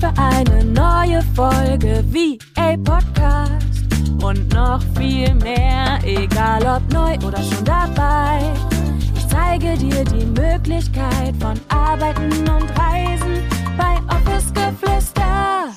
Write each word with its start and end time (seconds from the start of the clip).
für 0.00 0.12
eine 0.16 0.64
neue 0.64 1.20
Folge 1.34 2.02
VA 2.08 2.74
Podcast. 2.78 3.66
Und 4.22 4.50
noch 4.54 4.80
viel 4.96 5.34
mehr, 5.34 5.98
egal 6.04 6.62
ob 6.62 6.92
neu 6.92 7.14
oder 7.26 7.42
schon 7.42 7.64
dabei. 7.66 8.40
Ich 9.14 9.28
zeige 9.28 9.76
dir 9.76 10.02
die 10.04 10.24
Möglichkeit 10.24 11.34
von 11.38 11.60
Arbeiten 11.68 12.32
und 12.48 12.70
Reisen 12.78 13.42
bei 13.76 13.98
Office 14.08 14.50
Geflüster. 14.54 15.68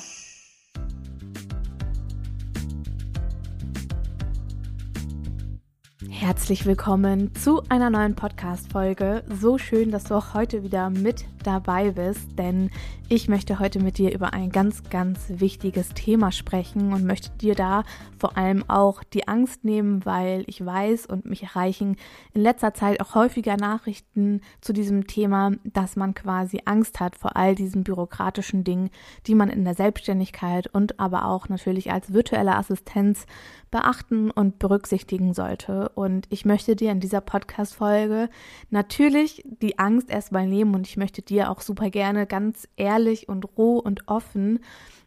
Herzlich 6.08 6.64
willkommen 6.64 7.34
zu 7.34 7.62
einer 7.68 7.90
neuen 7.90 8.14
Podcast-Folge. 8.14 9.22
So 9.28 9.58
schön, 9.58 9.90
dass 9.90 10.04
du 10.04 10.14
auch 10.14 10.32
heute 10.32 10.62
wieder 10.62 10.88
mit 10.88 11.26
dabei 11.46 11.92
bist, 11.92 12.38
denn 12.38 12.70
ich 13.10 13.28
möchte 13.28 13.58
heute 13.58 13.80
mit 13.80 13.98
dir 13.98 14.14
über 14.14 14.32
ein 14.32 14.50
ganz, 14.50 14.82
ganz 14.88 15.26
wichtiges 15.28 15.90
Thema 15.90 16.32
sprechen 16.32 16.94
und 16.94 17.04
möchte 17.04 17.30
dir 17.36 17.54
da 17.54 17.84
vor 18.18 18.38
allem 18.38 18.64
auch 18.68 19.04
die 19.04 19.28
Angst 19.28 19.62
nehmen, 19.62 20.06
weil 20.06 20.44
ich 20.46 20.64
weiß 20.64 21.04
und 21.06 21.26
mich 21.26 21.42
erreichen 21.42 21.96
in 22.32 22.40
letzter 22.40 22.72
Zeit 22.72 23.02
auch 23.02 23.14
häufiger 23.14 23.58
Nachrichten 23.58 24.40
zu 24.62 24.72
diesem 24.72 25.06
Thema, 25.06 25.52
dass 25.64 25.96
man 25.96 26.14
quasi 26.14 26.62
Angst 26.64 26.98
hat 26.98 27.16
vor 27.16 27.36
all 27.36 27.54
diesen 27.54 27.84
bürokratischen 27.84 28.64
Dingen, 28.64 28.88
die 29.26 29.34
man 29.34 29.50
in 29.50 29.64
der 29.64 29.74
Selbstständigkeit 29.74 30.66
und 30.68 30.98
aber 30.98 31.26
auch 31.26 31.50
natürlich 31.50 31.92
als 31.92 32.14
virtuelle 32.14 32.56
Assistenz 32.56 33.26
beachten 33.70 34.30
und 34.30 34.60
berücksichtigen 34.60 35.34
sollte. 35.34 35.88
Und 35.90 36.26
ich 36.30 36.44
möchte 36.44 36.76
dir 36.76 36.92
in 36.92 37.00
dieser 37.00 37.20
Podcast-Folge 37.20 38.30
natürlich 38.70 39.42
die 39.44 39.78
Angst 39.80 40.10
erstmal 40.10 40.46
nehmen 40.46 40.74
und 40.74 40.86
ich 40.86 40.96
möchte 40.96 41.22
dir 41.22 41.33
auch 41.42 41.60
super 41.60 41.90
gerne 41.90 42.26
ganz 42.26 42.68
ehrlich 42.76 43.28
und 43.28 43.46
roh 43.58 43.78
und 43.78 44.08
offen 44.08 44.60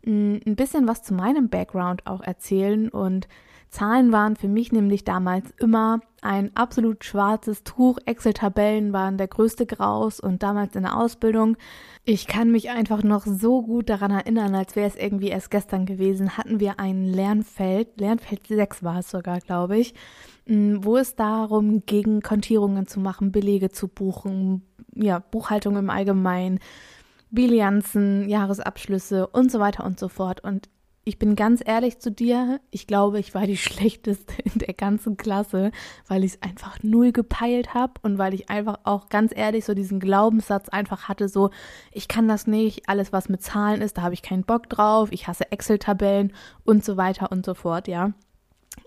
mm, 0.05 0.35
ein 0.45 0.55
bisschen 0.55 0.87
was 0.87 1.03
zu 1.03 1.13
meinem 1.13 1.49
Background 1.49 2.05
auch 2.05 2.21
erzählen 2.21 2.89
und 2.89 3.27
Zahlen 3.69 4.11
waren 4.11 4.35
für 4.35 4.47
mich 4.47 4.71
nämlich 4.71 5.03
damals 5.03 5.51
immer 5.59 5.99
ein 6.21 6.55
absolut 6.55 7.03
schwarzes 7.03 7.63
Tuch. 7.63 7.97
Excel-Tabellen 8.05 8.93
waren 8.93 9.17
der 9.17 9.27
größte 9.27 9.65
Graus 9.65 10.19
und 10.19 10.41
damals 10.41 10.75
in 10.75 10.83
der 10.83 10.97
Ausbildung. 10.97 11.57
Ich 12.05 12.27
kann 12.27 12.51
mich 12.51 12.69
einfach 12.69 13.03
noch 13.03 13.25
so 13.25 13.61
gut 13.61 13.89
daran 13.89 14.11
erinnern, 14.11 14.55
als 14.55 14.75
wäre 14.75 14.87
es 14.87 14.95
irgendwie 14.95 15.27
erst 15.27 15.51
gestern 15.51 15.85
gewesen, 15.85 16.37
hatten 16.37 16.59
wir 16.59 16.79
ein 16.79 17.03
Lernfeld, 17.05 17.99
Lernfeld 17.99 18.47
6 18.47 18.83
war 18.83 18.99
es 18.99 19.11
sogar, 19.11 19.39
glaube 19.39 19.77
ich, 19.77 19.93
mm, 20.45 20.77
wo 20.81 20.97
es 20.97 21.15
darum 21.15 21.85
ging, 21.85 22.21
Kontierungen 22.21 22.87
zu 22.87 22.99
machen, 22.99 23.31
Belege 23.31 23.69
zu 23.69 23.87
buchen, 23.89 24.63
ja, 24.95 25.19
Buchhaltung 25.19 25.75
im 25.75 25.89
Allgemeinen, 25.89 26.59
Bilanzen, 27.29 28.29
Jahresabschlüsse 28.29 29.27
und 29.27 29.51
so 29.51 29.59
weiter 29.59 29.85
und 29.85 29.99
so 29.99 30.07
fort. 30.07 30.41
Und 30.43 30.69
ich 31.07 31.17
bin 31.17 31.37
ganz 31.37 31.63
ehrlich 31.65 31.99
zu 31.99 32.11
dir, 32.11 32.59
ich 32.69 32.85
glaube, 32.85 33.19
ich 33.19 33.33
war 33.33 33.47
die 33.47 33.57
schlechteste 33.57 34.33
in 34.41 34.59
der 34.59 34.73
ganzen 34.73 35.15
Klasse, 35.15 35.71
weil 36.07 36.25
ich 36.25 36.33
es 36.33 36.41
einfach 36.41 36.83
null 36.83 37.13
gepeilt 37.13 37.73
habe 37.73 37.93
und 38.01 38.17
weil 38.17 38.33
ich 38.33 38.49
einfach 38.49 38.79
auch 38.83 39.07
ganz 39.07 39.31
ehrlich 39.33 39.63
so 39.63 39.73
diesen 39.73 40.01
Glaubenssatz 40.01 40.67
einfach 40.67 41.07
hatte, 41.07 41.29
so, 41.29 41.49
ich 41.93 42.09
kann 42.09 42.27
das 42.27 42.45
nicht, 42.45 42.89
alles 42.89 43.13
was 43.13 43.29
mit 43.29 43.41
Zahlen 43.41 43.81
ist, 43.81 43.97
da 43.97 44.01
habe 44.01 44.15
ich 44.15 44.21
keinen 44.21 44.43
Bock 44.43 44.69
drauf, 44.69 45.09
ich 45.11 45.27
hasse 45.27 45.49
Excel-Tabellen 45.49 46.33
und 46.65 46.83
so 46.83 46.97
weiter 46.97 47.31
und 47.31 47.45
so 47.45 47.53
fort, 47.53 47.87
ja. 47.87 48.11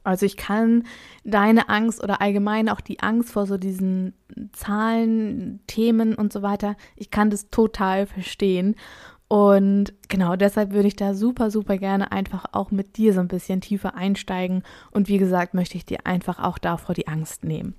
Also 0.04 0.26
ich 0.26 0.36
kann 0.36 0.84
deine 1.24 1.68
Angst 1.68 2.02
oder 2.02 2.20
allgemein 2.20 2.68
auch 2.68 2.80
die 2.80 3.00
Angst 3.00 3.32
vor 3.32 3.46
so 3.46 3.56
diesen 3.56 4.14
Zahlen, 4.52 5.60
Themen 5.66 6.14
und 6.14 6.32
so 6.32 6.42
weiter, 6.42 6.76
ich 6.96 7.10
kann 7.10 7.30
das 7.30 7.50
total 7.50 8.06
verstehen. 8.06 8.76
Und 9.32 9.94
genau 10.08 10.34
deshalb 10.34 10.72
würde 10.72 10.88
ich 10.88 10.96
da 10.96 11.14
super, 11.14 11.52
super 11.52 11.78
gerne 11.78 12.10
einfach 12.10 12.46
auch 12.50 12.72
mit 12.72 12.96
dir 12.96 13.14
so 13.14 13.20
ein 13.20 13.28
bisschen 13.28 13.60
tiefer 13.60 13.94
einsteigen. 13.94 14.64
Und 14.90 15.06
wie 15.06 15.18
gesagt, 15.18 15.54
möchte 15.54 15.76
ich 15.76 15.86
dir 15.86 15.98
einfach 16.02 16.40
auch 16.40 16.58
davor 16.58 16.96
die 16.96 17.06
Angst 17.06 17.44
nehmen. 17.44 17.76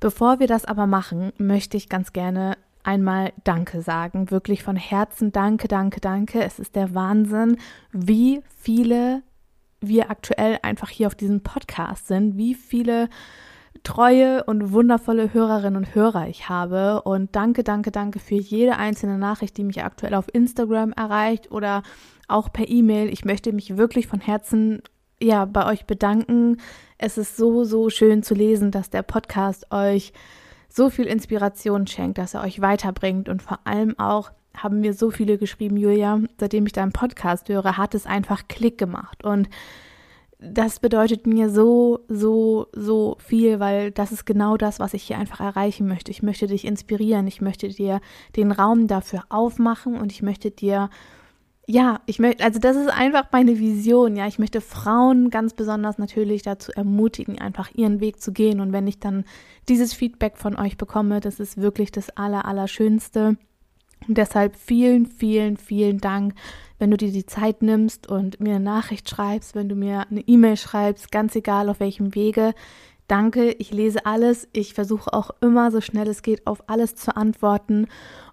Bevor 0.00 0.40
wir 0.40 0.46
das 0.46 0.64
aber 0.64 0.86
machen, 0.86 1.34
möchte 1.36 1.76
ich 1.76 1.90
ganz 1.90 2.14
gerne 2.14 2.56
einmal 2.84 3.34
Danke 3.44 3.82
sagen. 3.82 4.30
Wirklich 4.30 4.62
von 4.62 4.76
Herzen 4.76 5.30
Danke, 5.30 5.68
danke, 5.68 6.00
danke. 6.00 6.42
Es 6.42 6.58
ist 6.58 6.74
der 6.74 6.94
Wahnsinn, 6.94 7.58
wie 7.92 8.40
viele 8.56 9.22
wir 9.82 10.10
aktuell 10.10 10.58
einfach 10.62 10.88
hier 10.88 11.06
auf 11.06 11.14
diesem 11.14 11.42
Podcast 11.42 12.06
sind, 12.06 12.38
wie 12.38 12.54
viele 12.54 13.10
treue 13.82 14.44
und 14.44 14.72
wundervolle 14.72 15.32
Hörerinnen 15.32 15.76
und 15.76 15.94
Hörer 15.94 16.28
ich 16.28 16.48
habe. 16.48 17.02
Und 17.02 17.34
danke, 17.34 17.64
danke, 17.64 17.90
danke 17.90 18.18
für 18.18 18.34
jede 18.34 18.76
einzelne 18.76 19.18
Nachricht, 19.18 19.56
die 19.56 19.64
mich 19.64 19.82
aktuell 19.82 20.14
auf 20.14 20.26
Instagram 20.32 20.92
erreicht 20.92 21.50
oder 21.50 21.82
auch 22.28 22.52
per 22.52 22.68
E-Mail. 22.68 23.12
Ich 23.12 23.24
möchte 23.24 23.52
mich 23.52 23.76
wirklich 23.76 24.06
von 24.06 24.20
Herzen 24.20 24.82
ja 25.20 25.44
bei 25.44 25.66
euch 25.66 25.86
bedanken. 25.86 26.58
Es 26.98 27.18
ist 27.18 27.36
so, 27.36 27.64
so 27.64 27.90
schön 27.90 28.22
zu 28.22 28.34
lesen, 28.34 28.70
dass 28.70 28.90
der 28.90 29.02
Podcast 29.02 29.72
euch 29.72 30.12
so 30.68 30.90
viel 30.90 31.06
Inspiration 31.06 31.86
schenkt, 31.86 32.18
dass 32.18 32.34
er 32.34 32.42
euch 32.42 32.60
weiterbringt 32.60 33.28
und 33.28 33.42
vor 33.42 33.60
allem 33.64 33.98
auch 33.98 34.30
haben 34.54 34.80
mir 34.80 34.92
so 34.92 35.10
viele 35.10 35.38
geschrieben, 35.38 35.76
Julia, 35.76 36.20
seitdem 36.38 36.66
ich 36.66 36.72
deinen 36.72 36.92
Podcast 36.92 37.48
höre, 37.48 37.76
hat 37.76 37.94
es 37.94 38.06
einfach 38.06 38.48
Klick 38.48 38.76
gemacht 38.76 39.24
und 39.24 39.48
das 40.40 40.78
bedeutet 40.78 41.26
mir 41.26 41.50
so, 41.50 42.00
so, 42.08 42.68
so 42.72 43.16
viel, 43.18 43.58
weil 43.58 43.90
das 43.90 44.12
ist 44.12 44.24
genau 44.24 44.56
das, 44.56 44.78
was 44.78 44.94
ich 44.94 45.02
hier 45.02 45.18
einfach 45.18 45.40
erreichen 45.40 45.88
möchte. 45.88 46.12
Ich 46.12 46.22
möchte 46.22 46.46
dich 46.46 46.64
inspirieren, 46.64 47.26
ich 47.26 47.40
möchte 47.40 47.68
dir 47.68 48.00
den 48.36 48.52
Raum 48.52 48.86
dafür 48.86 49.24
aufmachen 49.30 49.96
und 49.96 50.12
ich 50.12 50.22
möchte 50.22 50.52
dir, 50.52 50.90
ja, 51.66 52.00
ich 52.06 52.20
möchte, 52.20 52.44
also 52.44 52.60
das 52.60 52.76
ist 52.76 52.88
einfach 52.88 53.24
meine 53.32 53.58
Vision, 53.58 54.16
ja. 54.16 54.26
Ich 54.26 54.38
möchte 54.38 54.60
Frauen 54.60 55.28
ganz 55.30 55.54
besonders 55.54 55.98
natürlich 55.98 56.42
dazu 56.42 56.72
ermutigen, 56.72 57.40
einfach 57.40 57.70
ihren 57.74 58.00
Weg 58.00 58.22
zu 58.22 58.32
gehen. 58.32 58.60
Und 58.60 58.72
wenn 58.72 58.86
ich 58.86 59.00
dann 59.00 59.24
dieses 59.68 59.92
Feedback 59.92 60.38
von 60.38 60.56
euch 60.56 60.78
bekomme, 60.78 61.20
das 61.20 61.40
ist 61.40 61.60
wirklich 61.60 61.90
das 61.90 62.10
Aller, 62.10 62.46
Allerschönste. 62.46 63.36
Und 64.06 64.18
deshalb 64.18 64.56
vielen, 64.56 65.06
vielen, 65.06 65.56
vielen 65.56 65.98
Dank 65.98 66.34
wenn 66.78 66.90
du 66.90 66.96
dir 66.96 67.10
die 67.10 67.26
Zeit 67.26 67.62
nimmst 67.62 68.08
und 68.08 68.40
mir 68.40 68.56
eine 68.56 68.64
Nachricht 68.64 69.08
schreibst, 69.10 69.54
wenn 69.54 69.68
du 69.68 69.74
mir 69.74 70.06
eine 70.10 70.20
E-Mail 70.20 70.56
schreibst, 70.56 71.10
ganz 71.10 71.34
egal 71.34 71.68
auf 71.68 71.80
welchem 71.80 72.14
Wege. 72.14 72.54
Danke, 73.08 73.52
ich 73.52 73.72
lese 73.72 74.06
alles. 74.06 74.48
Ich 74.52 74.74
versuche 74.74 75.12
auch 75.12 75.30
immer, 75.40 75.70
so 75.70 75.80
schnell 75.80 76.08
es 76.08 76.22
geht, 76.22 76.46
auf 76.46 76.68
alles 76.68 76.94
zu 76.94 77.16
antworten. 77.16 77.86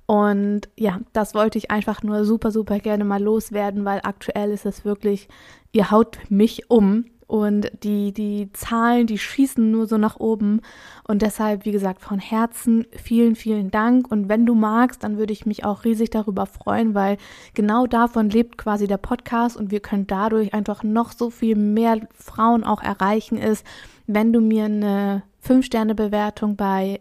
Und 0.06 0.70
ja, 0.78 1.00
das 1.14 1.34
wollte 1.34 1.58
ich 1.58 1.72
einfach 1.72 2.04
nur 2.04 2.26
super, 2.26 2.52
super 2.52 2.80
gerne 2.80 3.06
mal 3.06 3.24
loswerden, 3.24 3.86
weil 3.86 4.02
aktuell 4.04 4.52
ist 4.52 4.66
es 4.66 4.86
wirklich, 4.86 5.28
ihr 5.72 5.90
haut 5.90 6.20
mich 6.30 6.70
um. 6.70 7.06
Und 7.28 7.72
die, 7.84 8.14
die 8.14 8.52
Zahlen, 8.54 9.08
die 9.08 9.18
schießen 9.18 9.72
nur 9.72 9.88
so 9.88 9.98
nach 9.98 10.20
oben. 10.20 10.62
Und 11.08 11.24
deshalb, 11.24 11.66
wie 11.66 11.72
gesagt, 11.72 12.02
von 12.02 12.20
Herzen 12.20 12.86
vielen, 12.92 13.36
vielen 13.36 13.72
Dank. 13.72 14.12
Und 14.12 14.30
wenn 14.30 14.46
du 14.46 14.54
magst, 14.54 15.04
dann 15.04 15.18
würde 15.18 15.34
ich 15.34 15.46
mich 15.46 15.66
auch 15.66 15.86
riesig 15.86 16.12
darüber 16.12 16.46
freuen, 16.46 16.94
weil 16.94 17.18
genau 17.56 17.88
davon 17.88 18.30
lebt 18.30 18.58
quasi 18.58 18.86
der 18.86 18.98
Podcast 18.98 19.58
und 19.58 19.72
wir 19.72 19.80
können 19.80 20.06
dadurch 20.06 20.54
einfach 20.54 20.84
noch 20.84 21.12
so 21.12 21.32
viel 21.32 21.56
mehr 21.56 22.08
Frauen 22.14 22.64
auch 22.64 22.84
erreichen 22.84 23.38
ist, 23.38 23.66
wenn 24.06 24.32
du 24.32 24.40
mir 24.40 24.66
eine 24.66 25.24
5-Sterne-Bewertung 25.44 26.56
bei 26.56 27.00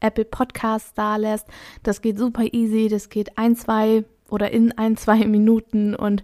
Apple 0.00 0.24
Podcasts 0.24 0.94
da 0.94 1.16
lässt. 1.16 1.46
Das 1.82 2.00
geht 2.00 2.18
super 2.18 2.44
easy. 2.52 2.88
Das 2.88 3.08
geht 3.08 3.36
ein, 3.36 3.56
zwei 3.56 4.04
oder 4.30 4.50
in 4.50 4.76
ein, 4.76 4.96
zwei 4.96 5.26
Minuten 5.26 5.94
und 5.94 6.22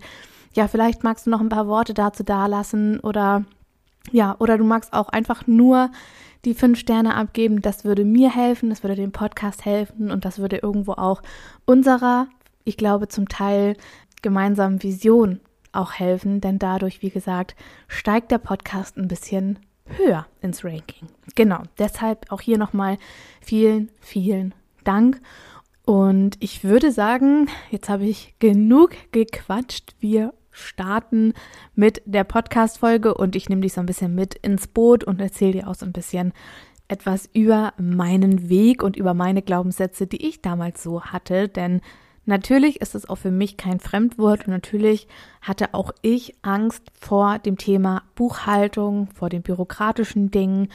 ja, 0.55 0.69
vielleicht 0.69 1.05
magst 1.05 1.27
du 1.27 1.31
noch 1.31 1.41
ein 1.41 1.49
paar 1.49 1.67
Worte 1.67 1.95
dazu 1.95 2.23
dalassen 2.23 3.01
oder 3.01 3.45
ja, 4.11 4.37
oder 4.39 4.59
du 4.59 4.65
magst 4.65 4.93
auch 4.93 5.09
einfach 5.09 5.47
nur 5.47 5.91
die 6.45 6.55
fünf 6.55 6.79
Sterne 6.79 7.15
abgeben. 7.15 7.63
Das 7.63 7.85
würde 7.85 8.05
mir 8.05 8.35
helfen, 8.35 8.71
das 8.71 8.83
würde 8.83 8.97
dem 8.97 9.13
Podcast 9.13 9.65
helfen 9.65 10.11
und 10.11 10.25
das 10.25 10.39
würde 10.39 10.57
irgendwo 10.57 10.93
auch 10.93 11.23
unserer, 11.65 12.27
ich 12.65 12.77
glaube, 12.77 13.09
zum 13.09 13.29
Teil 13.29 13.77
gemeinsamen 14.23 14.83
Vision 14.83 15.41
auch 15.73 15.93
helfen, 15.93 16.41
denn 16.41 16.59
dadurch, 16.59 17.03
wie 17.03 17.11
gesagt, 17.11 17.55
steigt 17.89 18.31
der 18.31 18.39
Podcast 18.39 18.97
ein 18.97 19.09
bisschen 19.09 19.59
höher 19.85 20.27
ins 20.41 20.65
Ranking. 20.65 21.09
Genau, 21.35 21.63
deshalb 21.79 22.31
auch 22.31 22.41
hier 22.41 22.59
nochmal 22.59 22.99
vielen, 23.41 23.91
vielen 24.01 24.55
Dank. 24.85 25.21
Und 25.85 26.37
ich 26.41 26.63
würde 26.63 26.93
sagen, 26.93 27.49
jetzt 27.71 27.89
habe 27.89 28.05
ich 28.05 28.35
genug 28.39 28.91
gequatscht. 29.11 29.95
Wir 29.99 30.33
starten 30.53 31.35
mit 31.75 32.03
der 32.05 32.25
Podcast-Folge. 32.25 33.15
Und 33.15 33.35
ich 33.35 33.49
nehme 33.49 33.63
dich 33.63 33.73
so 33.73 33.81
ein 33.81 33.87
bisschen 33.87 34.15
mit 34.15 34.35
ins 34.35 34.69
Boot 34.69 35.03
und 35.03 35.21
erzähle 35.21 35.53
dir 35.53 35.69
auch 35.69 35.75
so 35.75 35.87
ein 35.87 35.93
bisschen 35.93 36.33
etwas 36.89 37.29
über 37.33 37.73
meinen 37.79 38.49
Weg 38.49 38.83
und 38.83 38.97
über 38.97 39.15
meine 39.15 39.43
Glaubenssätze, 39.43 40.07
die 40.07 40.29
ich 40.29 40.43
damals 40.43 40.83
so 40.83 41.03
hatte, 41.03 41.49
denn 41.49 41.81
Natürlich 42.25 42.81
ist 42.81 42.95
es 42.95 43.09
auch 43.09 43.17
für 43.17 43.33
mich 43.33 43.57
kein 43.57 43.81
Fremdwort 43.81 44.47
und 44.47 44.53
natürlich 44.53 45.09
hatte 45.41 45.75
auch 45.75 45.91
ich 46.03 46.37
Angst 46.43 46.85
vor 46.95 47.41
dem 47.41 47.59
Thema 47.59 48.05
Buchhaltung, 48.15 49.09
vor 49.13 49.29
den 49.29 49.43
bürokratischen 49.43 50.31
Dingen, 50.31 50.69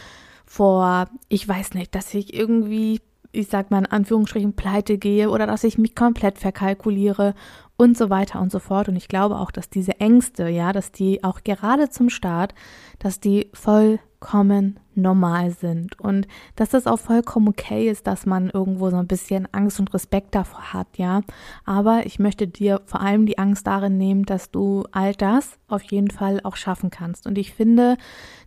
vor, 0.45 1.07
ich 1.29 1.47
weiß 1.47 1.73
nicht, 1.73 1.95
dass 1.95 2.13
ich 2.13 2.33
irgendwie, 2.33 2.99
ich 3.31 3.47
sag 3.47 3.71
mal 3.71 3.79
in 3.79 3.85
Anführungsstrichen, 3.85 4.53
pleite 4.53 4.97
gehe 4.97 5.29
oder 5.29 5.47
dass 5.47 5.63
ich 5.63 5.77
mich 5.77 5.95
komplett 5.95 6.37
verkalkuliere 6.37 7.33
und 7.77 7.95
so 7.95 8.09
weiter 8.09 8.41
und 8.41 8.51
so 8.51 8.59
fort. 8.59 8.89
Und 8.89 8.95
ich 8.95 9.07
glaube 9.07 9.37
auch, 9.37 9.51
dass 9.51 9.69
diese 9.69 9.99
Ängste, 9.99 10.49
ja, 10.49 10.73
dass 10.73 10.91
die 10.91 11.23
auch 11.23 11.43
gerade 11.43 11.89
zum 11.89 12.09
Start, 12.09 12.53
dass 12.99 13.19
die 13.19 13.49
vollkommen 13.53 14.79
normal 14.95 15.51
sind 15.51 15.99
und 15.99 16.27
dass 16.55 16.69
das 16.69 16.87
auch 16.87 16.97
vollkommen 16.97 17.49
okay 17.49 17.87
ist, 17.87 18.07
dass 18.07 18.25
man 18.25 18.49
irgendwo 18.49 18.89
so 18.89 18.97
ein 18.97 19.05
bisschen 19.05 19.47
Angst 19.51 19.79
und 19.79 19.93
Respekt 19.93 20.33
davor 20.33 20.73
hat, 20.73 20.87
ja. 20.97 21.21
Aber 21.65 22.07
ich 22.07 22.17
möchte 22.17 22.47
dir 22.47 22.81
vor 22.85 23.01
allem 23.01 23.27
die 23.27 23.37
Angst 23.37 23.67
darin 23.67 23.97
nehmen, 23.97 24.25
dass 24.25 24.49
du 24.49 24.85
all 24.91 25.13
das 25.13 25.59
auf 25.67 25.83
jeden 25.83 26.09
Fall 26.09 26.39
auch 26.43 26.55
schaffen 26.55 26.89
kannst. 26.89 27.27
Und 27.27 27.37
ich 27.37 27.53
finde, 27.53 27.95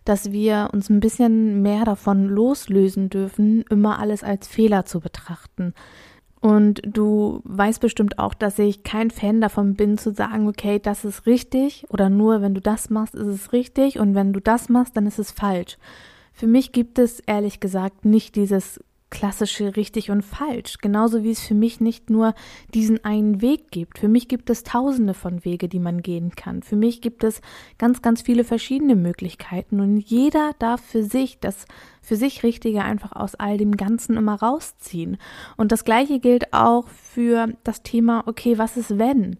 dass 0.03 0.33
wir 0.33 0.69
uns 0.73 0.89
ein 0.89 0.99
bisschen 0.99 1.61
mehr 1.61 1.85
davon 1.85 2.25
loslösen 2.25 3.09
dürfen, 3.09 3.63
immer 3.69 3.99
alles 3.99 4.25
als 4.25 4.49
Fehler 4.49 4.83
zu 4.83 4.99
betrachten. 4.99 5.73
Und 6.41 6.81
du 6.83 7.39
weißt 7.43 7.79
bestimmt 7.79 8.17
auch, 8.17 8.33
dass 8.33 8.57
ich 8.57 8.81
kein 8.81 9.11
Fan 9.11 9.41
davon 9.41 9.75
bin 9.75 9.99
zu 9.99 10.11
sagen, 10.11 10.47
okay, 10.47 10.79
das 10.79 11.05
ist 11.05 11.27
richtig 11.27 11.85
oder 11.89 12.09
nur 12.09 12.41
wenn 12.41 12.55
du 12.55 12.61
das 12.61 12.89
machst, 12.89 13.13
ist 13.13 13.27
es 13.27 13.53
richtig 13.53 13.99
und 13.99 14.15
wenn 14.15 14.33
du 14.33 14.39
das 14.39 14.67
machst, 14.67 14.97
dann 14.97 15.05
ist 15.05 15.19
es 15.19 15.31
falsch. 15.31 15.77
Für 16.33 16.47
mich 16.47 16.71
gibt 16.71 16.97
es 16.97 17.19
ehrlich 17.19 17.59
gesagt 17.59 18.05
nicht 18.05 18.35
dieses 18.35 18.79
klassische 19.11 19.75
richtig 19.75 20.09
und 20.09 20.23
falsch. 20.23 20.79
Genauso 20.79 21.23
wie 21.23 21.29
es 21.29 21.41
für 21.41 21.53
mich 21.53 21.79
nicht 21.79 22.09
nur 22.09 22.33
diesen 22.73 23.05
einen 23.05 23.41
Weg 23.41 23.69
gibt. 23.69 23.99
Für 23.99 24.07
mich 24.07 24.27
gibt 24.27 24.49
es 24.49 24.63
tausende 24.63 25.13
von 25.13 25.45
Wege, 25.45 25.69
die 25.69 25.79
man 25.79 26.01
gehen 26.01 26.31
kann. 26.35 26.63
Für 26.63 26.75
mich 26.75 27.01
gibt 27.01 27.23
es 27.23 27.41
ganz, 27.77 28.01
ganz 28.01 28.23
viele 28.23 28.43
verschiedene 28.43 28.95
Möglichkeiten 28.95 29.79
und 29.79 29.97
jeder 29.97 30.53
darf 30.57 30.81
für 30.81 31.03
sich 31.03 31.39
das 31.39 31.65
für 32.01 32.15
sich 32.15 32.41
Richtige 32.41 32.83
einfach 32.83 33.11
aus 33.11 33.35
all 33.35 33.57
dem 33.57 33.77
Ganzen 33.77 34.17
immer 34.17 34.35
rausziehen. 34.35 35.17
Und 35.55 35.71
das 35.71 35.85
Gleiche 35.85 36.19
gilt 36.19 36.51
auch 36.51 36.87
für 36.87 37.49
das 37.63 37.83
Thema, 37.83 38.23
okay, 38.25 38.57
was 38.57 38.75
ist 38.75 38.97
wenn? 38.97 39.37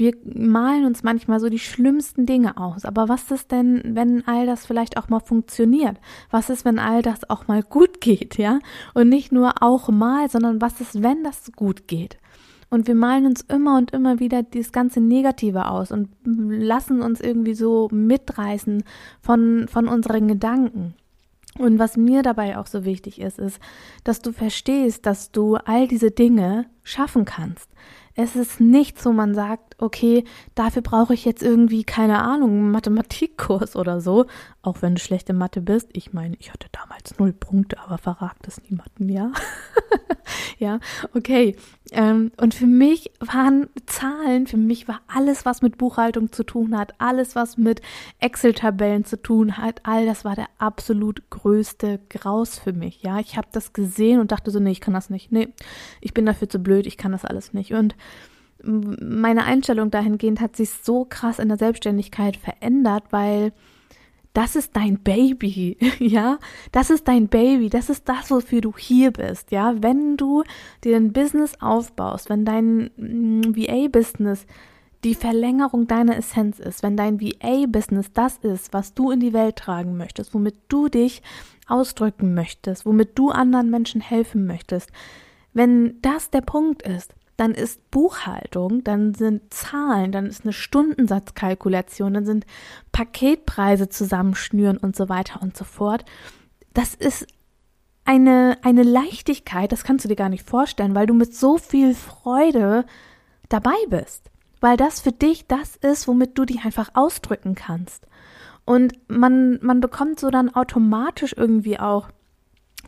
Wir 0.00 0.14
malen 0.24 0.86
uns 0.86 1.02
manchmal 1.02 1.40
so 1.40 1.50
die 1.50 1.58
schlimmsten 1.58 2.24
Dinge 2.24 2.56
aus. 2.56 2.86
Aber 2.86 3.10
was 3.10 3.30
ist 3.30 3.52
denn, 3.52 3.82
wenn 3.84 4.26
all 4.26 4.46
das 4.46 4.64
vielleicht 4.64 4.96
auch 4.96 5.10
mal 5.10 5.20
funktioniert? 5.20 5.98
Was 6.30 6.48
ist, 6.48 6.64
wenn 6.64 6.78
all 6.78 7.02
das 7.02 7.28
auch 7.28 7.48
mal 7.48 7.62
gut 7.62 8.00
geht, 8.00 8.38
ja? 8.38 8.60
Und 8.94 9.10
nicht 9.10 9.30
nur 9.30 9.62
auch 9.62 9.90
mal, 9.90 10.30
sondern 10.30 10.62
was 10.62 10.80
ist, 10.80 11.02
wenn 11.02 11.22
das 11.22 11.52
gut 11.54 11.86
geht? 11.86 12.16
Und 12.70 12.86
wir 12.86 12.94
malen 12.94 13.26
uns 13.26 13.42
immer 13.42 13.76
und 13.76 13.90
immer 13.90 14.20
wieder 14.20 14.42
dieses 14.42 14.72
ganze 14.72 15.02
Negative 15.02 15.68
aus 15.68 15.92
und 15.92 16.08
lassen 16.24 17.02
uns 17.02 17.20
irgendwie 17.20 17.54
so 17.54 17.88
mitreißen 17.92 18.84
von, 19.20 19.68
von 19.68 19.86
unseren 19.86 20.28
Gedanken. 20.28 20.94
Und 21.58 21.78
was 21.78 21.98
mir 21.98 22.22
dabei 22.22 22.56
auch 22.56 22.66
so 22.66 22.86
wichtig 22.86 23.20
ist, 23.20 23.38
ist, 23.38 23.60
dass 24.04 24.22
du 24.22 24.32
verstehst, 24.32 25.04
dass 25.04 25.30
du 25.30 25.56
all 25.56 25.88
diese 25.88 26.10
Dinge 26.10 26.66
schaffen 26.84 27.26
kannst. 27.26 27.68
Es 28.14 28.36
ist 28.36 28.60
nicht 28.60 29.00
so, 29.00 29.12
man 29.12 29.34
sagt, 29.34 29.69
okay, 29.80 30.24
dafür 30.54 30.82
brauche 30.82 31.14
ich 31.14 31.24
jetzt 31.24 31.42
irgendwie, 31.42 31.84
keine 31.84 32.22
Ahnung, 32.22 32.50
einen 32.50 32.70
Mathematikkurs 32.70 33.76
oder 33.76 34.00
so, 34.00 34.26
auch 34.62 34.82
wenn 34.82 34.94
du 34.94 35.00
schlechte 35.00 35.32
Mathe 35.32 35.60
bist. 35.60 35.88
Ich 35.92 36.12
meine, 36.12 36.36
ich 36.38 36.52
hatte 36.52 36.68
damals 36.72 37.18
null 37.18 37.32
Punkte, 37.32 37.78
aber 37.80 37.98
verragt 37.98 38.46
es 38.46 38.60
niemanden, 38.68 39.08
ja? 39.08 39.32
ja, 40.58 40.80
okay. 41.14 41.56
Ähm, 41.92 42.30
und 42.36 42.54
für 42.54 42.66
mich 42.66 43.10
waren 43.20 43.68
Zahlen, 43.86 44.46
für 44.46 44.56
mich 44.56 44.86
war 44.86 45.00
alles, 45.08 45.44
was 45.44 45.62
mit 45.62 45.78
Buchhaltung 45.78 46.32
zu 46.32 46.44
tun 46.44 46.76
hat, 46.76 46.94
alles, 46.98 47.34
was 47.34 47.56
mit 47.56 47.80
Excel-Tabellen 48.18 49.04
zu 49.04 49.20
tun 49.20 49.56
hat, 49.56 49.80
all 49.84 50.06
das 50.06 50.24
war 50.24 50.36
der 50.36 50.48
absolut 50.58 51.28
größte 51.30 52.00
Graus 52.08 52.58
für 52.58 52.72
mich, 52.72 53.02
ja? 53.02 53.18
Ich 53.18 53.36
habe 53.36 53.48
das 53.52 53.72
gesehen 53.72 54.20
und 54.20 54.32
dachte 54.32 54.50
so, 54.50 54.60
nee, 54.60 54.72
ich 54.72 54.80
kann 54.80 54.94
das 54.94 55.10
nicht. 55.10 55.32
Nee, 55.32 55.48
ich 56.00 56.14
bin 56.14 56.26
dafür 56.26 56.48
zu 56.48 56.58
blöd, 56.58 56.86
ich 56.86 56.96
kann 56.96 57.12
das 57.12 57.24
alles 57.24 57.52
nicht. 57.52 57.72
Und 57.72 57.94
meine 58.64 59.44
Einstellung 59.44 59.90
dahingehend 59.90 60.40
hat 60.40 60.56
sich 60.56 60.70
so 60.70 61.04
krass 61.04 61.38
in 61.38 61.48
der 61.48 61.58
Selbstständigkeit 61.58 62.36
verändert, 62.36 63.04
weil 63.10 63.52
das 64.32 64.54
ist 64.54 64.76
dein 64.76 64.98
Baby, 64.98 65.76
ja, 65.98 66.38
das 66.72 66.90
ist 66.90 67.08
dein 67.08 67.28
Baby, 67.28 67.68
das 67.68 67.90
ist 67.90 68.08
das, 68.08 68.30
wofür 68.30 68.60
du 68.60 68.74
hier 68.76 69.10
bist, 69.10 69.50
ja, 69.50 69.74
wenn 69.82 70.16
du 70.16 70.44
dir 70.84 70.96
ein 70.96 71.12
Business 71.12 71.54
aufbaust, 71.60 72.30
wenn 72.30 72.44
dein 72.44 72.90
mm, 72.96 73.56
VA-Business 73.56 74.46
die 75.02 75.14
Verlängerung 75.14 75.86
deiner 75.86 76.16
Essenz 76.16 76.58
ist, 76.58 76.82
wenn 76.82 76.96
dein 76.96 77.20
VA-Business 77.20 78.12
das 78.12 78.36
ist, 78.38 78.72
was 78.72 78.94
du 78.94 79.10
in 79.10 79.20
die 79.20 79.32
Welt 79.32 79.56
tragen 79.56 79.96
möchtest, 79.96 80.34
womit 80.34 80.56
du 80.68 80.88
dich 80.88 81.22
ausdrücken 81.66 82.34
möchtest, 82.34 82.84
womit 82.84 83.18
du 83.18 83.30
anderen 83.30 83.70
Menschen 83.70 84.00
helfen 84.00 84.46
möchtest, 84.46 84.90
wenn 85.52 86.00
das 86.02 86.30
der 86.30 86.42
Punkt 86.42 86.82
ist, 86.82 87.14
dann 87.40 87.54
ist 87.54 87.90
Buchhaltung, 87.90 88.84
dann 88.84 89.14
sind 89.14 89.54
Zahlen, 89.54 90.12
dann 90.12 90.26
ist 90.26 90.44
eine 90.44 90.52
Stundensatzkalkulation, 90.52 92.12
dann 92.12 92.26
sind 92.26 92.44
Paketpreise 92.92 93.88
zusammenschnüren 93.88 94.76
und 94.76 94.94
so 94.94 95.08
weiter 95.08 95.40
und 95.40 95.56
so 95.56 95.64
fort. 95.64 96.04
Das 96.74 96.94
ist 96.94 97.26
eine, 98.04 98.58
eine 98.62 98.82
Leichtigkeit, 98.82 99.72
das 99.72 99.84
kannst 99.84 100.04
du 100.04 100.10
dir 100.10 100.16
gar 100.16 100.28
nicht 100.28 100.46
vorstellen, 100.46 100.94
weil 100.94 101.06
du 101.06 101.14
mit 101.14 101.34
so 101.34 101.56
viel 101.56 101.94
Freude 101.94 102.84
dabei 103.48 103.76
bist. 103.88 104.30
Weil 104.60 104.76
das 104.76 105.00
für 105.00 105.12
dich 105.12 105.46
das 105.46 105.76
ist, 105.76 106.06
womit 106.06 106.36
du 106.36 106.44
dich 106.44 106.66
einfach 106.66 106.90
ausdrücken 106.92 107.54
kannst. 107.54 108.06
Und 108.66 108.92
man, 109.08 109.58
man 109.62 109.80
bekommt 109.80 110.20
so 110.20 110.28
dann 110.28 110.54
automatisch 110.54 111.34
irgendwie 111.34 111.80
auch 111.80 112.10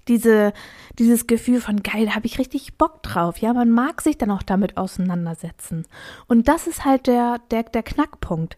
diese, 0.09 0.53
dieses 0.99 1.27
Gefühl 1.27 1.61
von 1.61 1.83
geil, 1.83 2.07
da 2.07 2.15
habe 2.15 2.27
ich 2.27 2.39
richtig 2.39 2.77
Bock 2.77 3.03
drauf. 3.03 3.39
Ja, 3.39 3.53
man 3.55 3.71
mag 3.71 4.01
sich 4.01 4.19
dann 4.19 4.31
auch 4.31 4.43
damit 4.43 4.77
auseinandersetzen. 4.77 5.87
Und 6.27 6.49
das 6.49 6.67
ist 6.67 6.85
halt 6.85 7.07
der, 7.07 7.41
der, 7.51 7.65
der 7.65 7.83
Knackpunkt. 7.83 8.57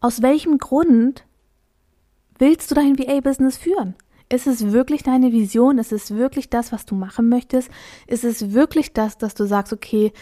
Aus 0.00 0.22
welchem 0.22 0.58
Grund 0.58 1.24
willst 2.38 2.70
du 2.70 2.74
dein 2.74 2.98
VA-Business 2.98 3.56
führen? 3.56 3.94
Ist 4.28 4.46
es 4.46 4.72
wirklich 4.72 5.02
deine 5.02 5.32
Vision? 5.32 5.78
Ist 5.78 5.92
es 5.92 6.12
wirklich 6.12 6.48
das, 6.50 6.72
was 6.72 6.86
du 6.86 6.94
machen 6.94 7.28
möchtest? 7.28 7.70
Ist 8.06 8.24
es 8.24 8.52
wirklich 8.52 8.92
das, 8.92 9.18
dass 9.18 9.34
du 9.34 9.46
sagst, 9.46 9.72
okay, 9.72 10.12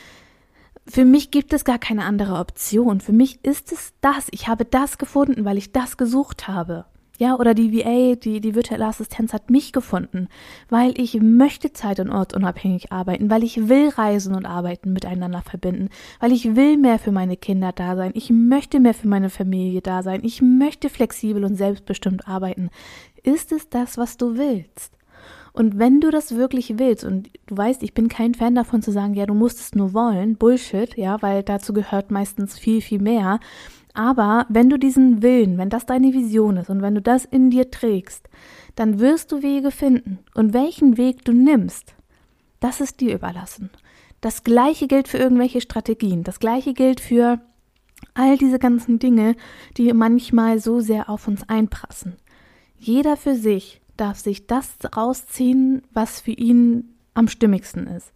für 0.87 1.05
mich 1.05 1.31
gibt 1.31 1.53
es 1.53 1.65
gar 1.65 1.79
keine 1.79 2.05
andere 2.05 2.39
Option. 2.39 3.01
Für 3.01 3.13
mich 3.13 3.45
ist 3.45 3.73
es 3.73 3.93
das. 4.01 4.27
Ich 4.33 4.49
habe 4.49 4.65
das 4.65 4.99
gefunden, 4.99 5.45
weil 5.45 5.57
ich 5.57 5.73
das 5.73 5.97
gesucht 5.97 6.49
habe. 6.49 6.87
Ja, 7.19 7.37
oder 7.37 7.55
die 7.55 7.73
VA, 7.73 8.17
die, 8.17 8.41
die 8.41 8.55
virtuelle 8.55 8.87
Assistenz 8.87 9.33
hat 9.33 9.51
mich 9.51 9.73
gefunden, 9.73 10.29
weil 10.71 10.99
ich 10.99 11.21
möchte 11.21 11.73
zeit- 11.73 12.01
und 12.01 12.11
ortsunabhängig 12.11 12.91
arbeiten, 12.91 13.31
weil 13.31 13.45
ich 13.45 13.69
will 13.69 13.91
Reisen 13.91 14.35
und 14.35 14.47
Arbeiten 14.47 14.93
miteinander 14.93 15.43
verbinden, 15.43 15.91
weil 16.21 16.33
ich 16.33 16.57
will 16.57 16.79
mehr 16.79 16.99
für 16.99 17.13
meine 17.13 17.37
Kinder 17.37 17.73
da 17.73 17.97
sein, 17.97 18.13
ich 18.15 18.31
möchte 18.31 18.81
mehr 18.81 18.95
für 18.95 19.09
meine 19.09 19.31
Familie 19.31 19.83
da 19.83 20.03
sein, 20.03 20.21
ich 20.25 20.41
möchte 20.41 20.89
flexibel 20.89 21.45
und 21.45 21.57
selbstbestimmt 21.57 22.27
arbeiten. 22.27 22.71
Ist 23.23 23.53
es 23.53 23.69
das, 23.69 23.99
was 23.99 24.17
du 24.17 24.37
willst? 24.37 24.97
Und 25.53 25.79
wenn 25.79 26.01
du 26.01 26.11
das 26.11 26.35
wirklich 26.35 26.79
willst, 26.79 27.05
und 27.05 27.29
du 27.47 27.57
weißt, 27.57 27.83
ich 27.83 27.93
bin 27.93 28.09
kein 28.09 28.35
Fan 28.35 28.55
davon 28.55 28.81
zu 28.81 28.91
sagen, 28.91 29.13
ja, 29.13 29.27
du 29.27 29.35
musst 29.35 29.61
es 29.61 29.75
nur 29.75 29.93
wollen, 29.93 30.37
Bullshit, 30.37 30.97
ja, 30.97 31.21
weil 31.21 31.43
dazu 31.43 31.75
gehört 31.75 32.11
meistens 32.11 32.59
viel, 32.59 32.81
viel 32.81 33.01
mehr. 33.03 33.39
Aber 33.95 34.47
wenn 34.49 34.71
du 34.71 34.79
diesen 34.79 35.23
Willen, 35.23 35.59
wenn 35.59 35.69
das 35.69 35.87
deine 35.87 36.13
Vision 36.13 36.57
ist 36.57 36.71
und 36.71 36.83
wenn 36.83 36.95
du 36.95 37.03
das 37.03 37.25
in 37.25 37.51
dir 37.51 37.71
trägst, 37.71 38.29
dann 38.75 39.01
wirst 39.01 39.33
du 39.33 39.43
Wege 39.43 39.71
finden. 39.71 40.21
Und 40.35 40.55
welchen 40.55 40.97
Weg 40.97 41.25
du 41.25 41.33
nimmst, 41.33 41.95
das 42.61 42.81
ist 42.81 43.01
dir 43.01 43.15
überlassen. 43.15 43.71
Das 44.21 44.45
gleiche 44.45 44.87
gilt 44.87 45.09
für 45.09 45.19
irgendwelche 45.19 45.61
Strategien. 45.61 46.23
Das 46.23 46.41
gleiche 46.41 46.75
gilt 46.75 47.01
für 47.01 47.41
all 48.15 48.39
diese 48.39 48.59
ganzen 48.59 48.99
Dinge, 48.99 49.37
die 49.77 49.93
manchmal 49.93 50.59
so 50.59 50.81
sehr 50.81 51.11
auf 51.11 51.29
uns 51.29 51.49
einprassen. 51.49 52.17
Jeder 52.79 53.17
für 53.17 53.35
sich 53.35 53.81
darf 53.97 54.19
sich 54.19 54.47
das 54.47 54.77
rausziehen, 54.97 55.83
was 55.93 56.21
für 56.21 56.33
ihn 56.33 56.95
am 57.15 57.29
stimmigsten 57.29 57.87
ist. 57.87 58.13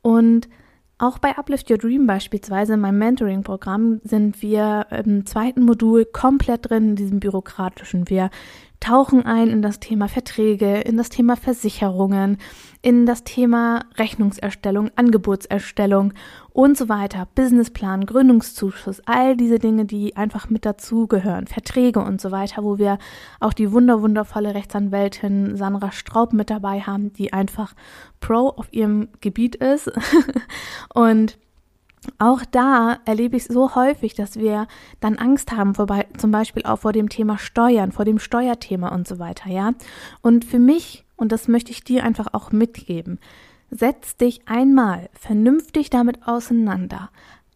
Und 0.00 0.48
auch 1.02 1.18
bei 1.18 1.36
Uplift 1.36 1.68
Your 1.68 1.78
Dream 1.78 2.06
beispielsweise 2.06 2.74
in 2.74 2.80
meinem 2.80 2.98
Mentoring-Programm 2.98 4.00
sind 4.04 4.40
wir 4.40 4.86
im 5.04 5.26
zweiten 5.26 5.62
Modul 5.62 6.04
komplett 6.04 6.70
drin 6.70 6.90
in 6.90 6.96
diesem 6.96 7.18
bürokratischen. 7.18 8.08
Wir 8.08 8.30
tauchen 8.82 9.24
ein 9.24 9.48
in 9.48 9.62
das 9.62 9.78
Thema 9.78 10.08
Verträge, 10.08 10.80
in 10.80 10.96
das 10.96 11.08
Thema 11.08 11.36
Versicherungen, 11.36 12.38
in 12.82 13.06
das 13.06 13.22
Thema 13.22 13.84
Rechnungserstellung, 13.96 14.90
Angebotserstellung 14.96 16.12
und 16.50 16.76
so 16.76 16.88
weiter, 16.88 17.28
Businessplan, 17.36 18.06
Gründungszuschuss, 18.06 19.00
all 19.06 19.36
diese 19.36 19.60
Dinge, 19.60 19.84
die 19.84 20.16
einfach 20.16 20.50
mit 20.50 20.66
dazugehören, 20.66 21.46
Verträge 21.46 22.00
und 22.00 22.20
so 22.20 22.32
weiter, 22.32 22.64
wo 22.64 22.76
wir 22.76 22.98
auch 23.38 23.52
die 23.52 23.70
wunderwundervolle 23.70 24.52
Rechtsanwältin 24.52 25.56
Sandra 25.56 25.92
Straub 25.92 26.32
mit 26.32 26.50
dabei 26.50 26.80
haben, 26.80 27.12
die 27.12 27.32
einfach 27.32 27.74
Pro 28.18 28.48
auf 28.48 28.66
ihrem 28.72 29.10
Gebiet 29.20 29.54
ist. 29.54 29.92
Und 30.94 31.38
auch 32.18 32.44
da 32.44 32.98
erlebe 33.04 33.36
ich 33.36 33.44
so 33.44 33.74
häufig, 33.74 34.14
dass 34.14 34.36
wir 34.36 34.66
dann 35.00 35.18
Angst 35.18 35.52
haben, 35.52 35.74
vorbei, 35.74 36.06
zum 36.16 36.30
Beispiel 36.30 36.64
auch 36.64 36.80
vor 36.80 36.92
dem 36.92 37.08
Thema 37.08 37.38
Steuern, 37.38 37.92
vor 37.92 38.04
dem 38.04 38.18
Steuerthema 38.18 38.88
und 38.88 39.06
so 39.06 39.18
weiter, 39.18 39.50
ja. 39.50 39.72
Und 40.20 40.44
für 40.44 40.58
mich, 40.58 41.04
und 41.16 41.32
das 41.32 41.48
möchte 41.48 41.70
ich 41.70 41.84
dir 41.84 42.04
einfach 42.04 42.28
auch 42.32 42.50
mitgeben, 42.50 43.18
setz 43.70 44.16
dich 44.16 44.42
einmal 44.46 45.08
vernünftig 45.12 45.90
damit 45.90 46.26
auseinander. 46.26 47.10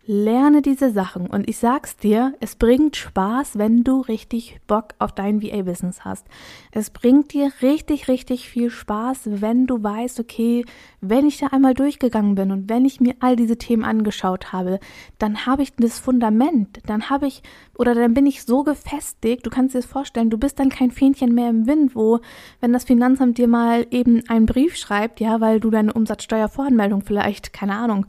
Lerne 0.09 0.63
diese 0.63 0.93
Sachen. 0.93 1.27
Und 1.27 1.49
ich 1.49 1.59
sag's 1.59 1.97
dir, 1.97 2.35
es 2.39 2.55
bringt 2.55 2.95
Spaß, 2.95 3.59
wenn 3.59 3.83
du 3.83 4.03
richtig 4.03 4.61
Bock 4.69 4.95
auf 5.01 5.11
dein 5.11 5.43
VA-Business 5.43 6.05
hast. 6.05 6.25
Es 6.71 6.91
bringt 6.91 7.33
dir 7.33 7.51
richtig, 7.61 8.07
richtig 8.07 8.49
viel 8.49 8.71
Spaß, 8.71 9.23
wenn 9.41 9.67
du 9.67 9.83
weißt, 9.83 10.21
okay, 10.21 10.65
wenn 11.01 11.27
ich 11.27 11.39
da 11.39 11.49
einmal 11.49 11.75
durchgegangen 11.75 12.37
bin 12.37 12.53
und 12.53 12.69
wenn 12.69 12.85
ich 12.85 13.01
mir 13.01 13.17
all 13.19 13.35
diese 13.35 13.57
Themen 13.57 13.85
angeschaut 13.85 14.53
habe, 14.53 14.79
dann 15.19 15.45
habe 15.45 15.65
ich 15.65 15.75
das 15.75 15.99
Fundament, 15.99 16.79
dann 16.87 17.11
habe 17.11 17.27
ich 17.27 17.43
oder 17.77 17.95
dann 17.95 18.15
bin 18.15 18.27
ich 18.27 18.45
so 18.45 18.63
gefestigt, 18.63 19.45
du 19.45 19.51
kannst 19.51 19.75
dir 19.75 19.81
das 19.81 19.91
vorstellen, 19.91 20.31
du 20.31 20.39
bist 20.39 20.61
dann 20.61 20.69
kein 20.69 20.93
Fähnchen 20.93 21.35
mehr 21.35 21.51
im 21.51 21.67
Wind, 21.67 21.97
wo, 21.97 22.21
wenn 22.61 22.73
das 22.73 22.85
Finanzamt 22.85 23.39
dir 23.39 23.49
mal 23.49 23.87
eben 23.91 24.23
einen 24.29 24.47
Brief 24.47 24.77
schreibt, 24.77 25.19
ja, 25.19 25.41
weil 25.41 25.59
du 25.59 25.71
deine 25.71 25.93
Umsatzsteuervoranmeldung 25.93 27.03
vielleicht, 27.03 27.53
keine 27.53 27.75
Ahnung, 27.75 28.07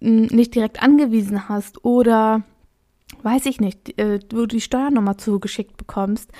nicht 0.00 0.54
direkt 0.54 0.82
angewiesen 0.82 1.48
hast 1.48 1.84
oder 1.84 2.42
weiß 3.22 3.46
ich 3.46 3.60
nicht, 3.60 3.98
äh, 3.98 4.18
du 4.18 4.46
die 4.46 4.60
Steuernummer 4.60 5.18
zugeschickt 5.18 5.76
bekommst, 5.76 6.30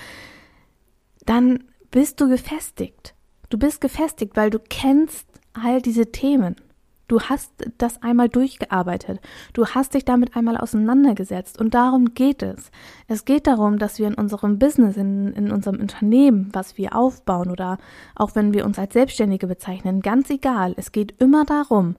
dann 1.25 1.63
bist 1.91 2.21
du 2.21 2.29
gefestigt. 2.29 3.15
Du 3.49 3.57
bist 3.57 3.81
gefestigt, 3.81 4.35
weil 4.35 4.49
du 4.49 4.59
kennst 4.59 5.27
all 5.53 5.81
diese 5.81 6.11
Themen. 6.11 6.55
Du 7.09 7.19
hast 7.21 7.51
das 7.79 8.03
einmal 8.03 8.29
durchgearbeitet. 8.29 9.19
Du 9.53 9.65
hast 9.65 9.95
dich 9.95 10.05
damit 10.05 10.35
einmal 10.35 10.57
auseinandergesetzt. 10.57 11.59
Und 11.59 11.73
darum 11.73 12.13
geht 12.13 12.43
es. 12.43 12.69
Es 13.07 13.25
geht 13.25 13.47
darum, 13.47 13.79
dass 13.79 13.97
wir 13.97 14.07
in 14.07 14.13
unserem 14.13 14.59
Business, 14.59 14.95
in, 14.95 15.33
in 15.33 15.51
unserem 15.51 15.79
Unternehmen, 15.79 16.49
was 16.53 16.77
wir 16.77 16.95
aufbauen 16.95 17.49
oder 17.49 17.79
auch 18.13 18.35
wenn 18.35 18.53
wir 18.53 18.63
uns 18.63 18.77
als 18.77 18.93
Selbstständige 18.93 19.47
bezeichnen, 19.47 20.01
ganz 20.01 20.29
egal. 20.29 20.75
Es 20.77 20.91
geht 20.91 21.19
immer 21.19 21.45
darum, 21.45 21.95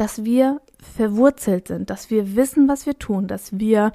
dass 0.00 0.24
wir 0.24 0.62
verwurzelt 0.78 1.68
sind, 1.68 1.90
dass 1.90 2.08
wir 2.08 2.34
wissen, 2.34 2.68
was 2.68 2.86
wir 2.86 2.98
tun, 2.98 3.26
dass 3.26 3.58
wir 3.58 3.92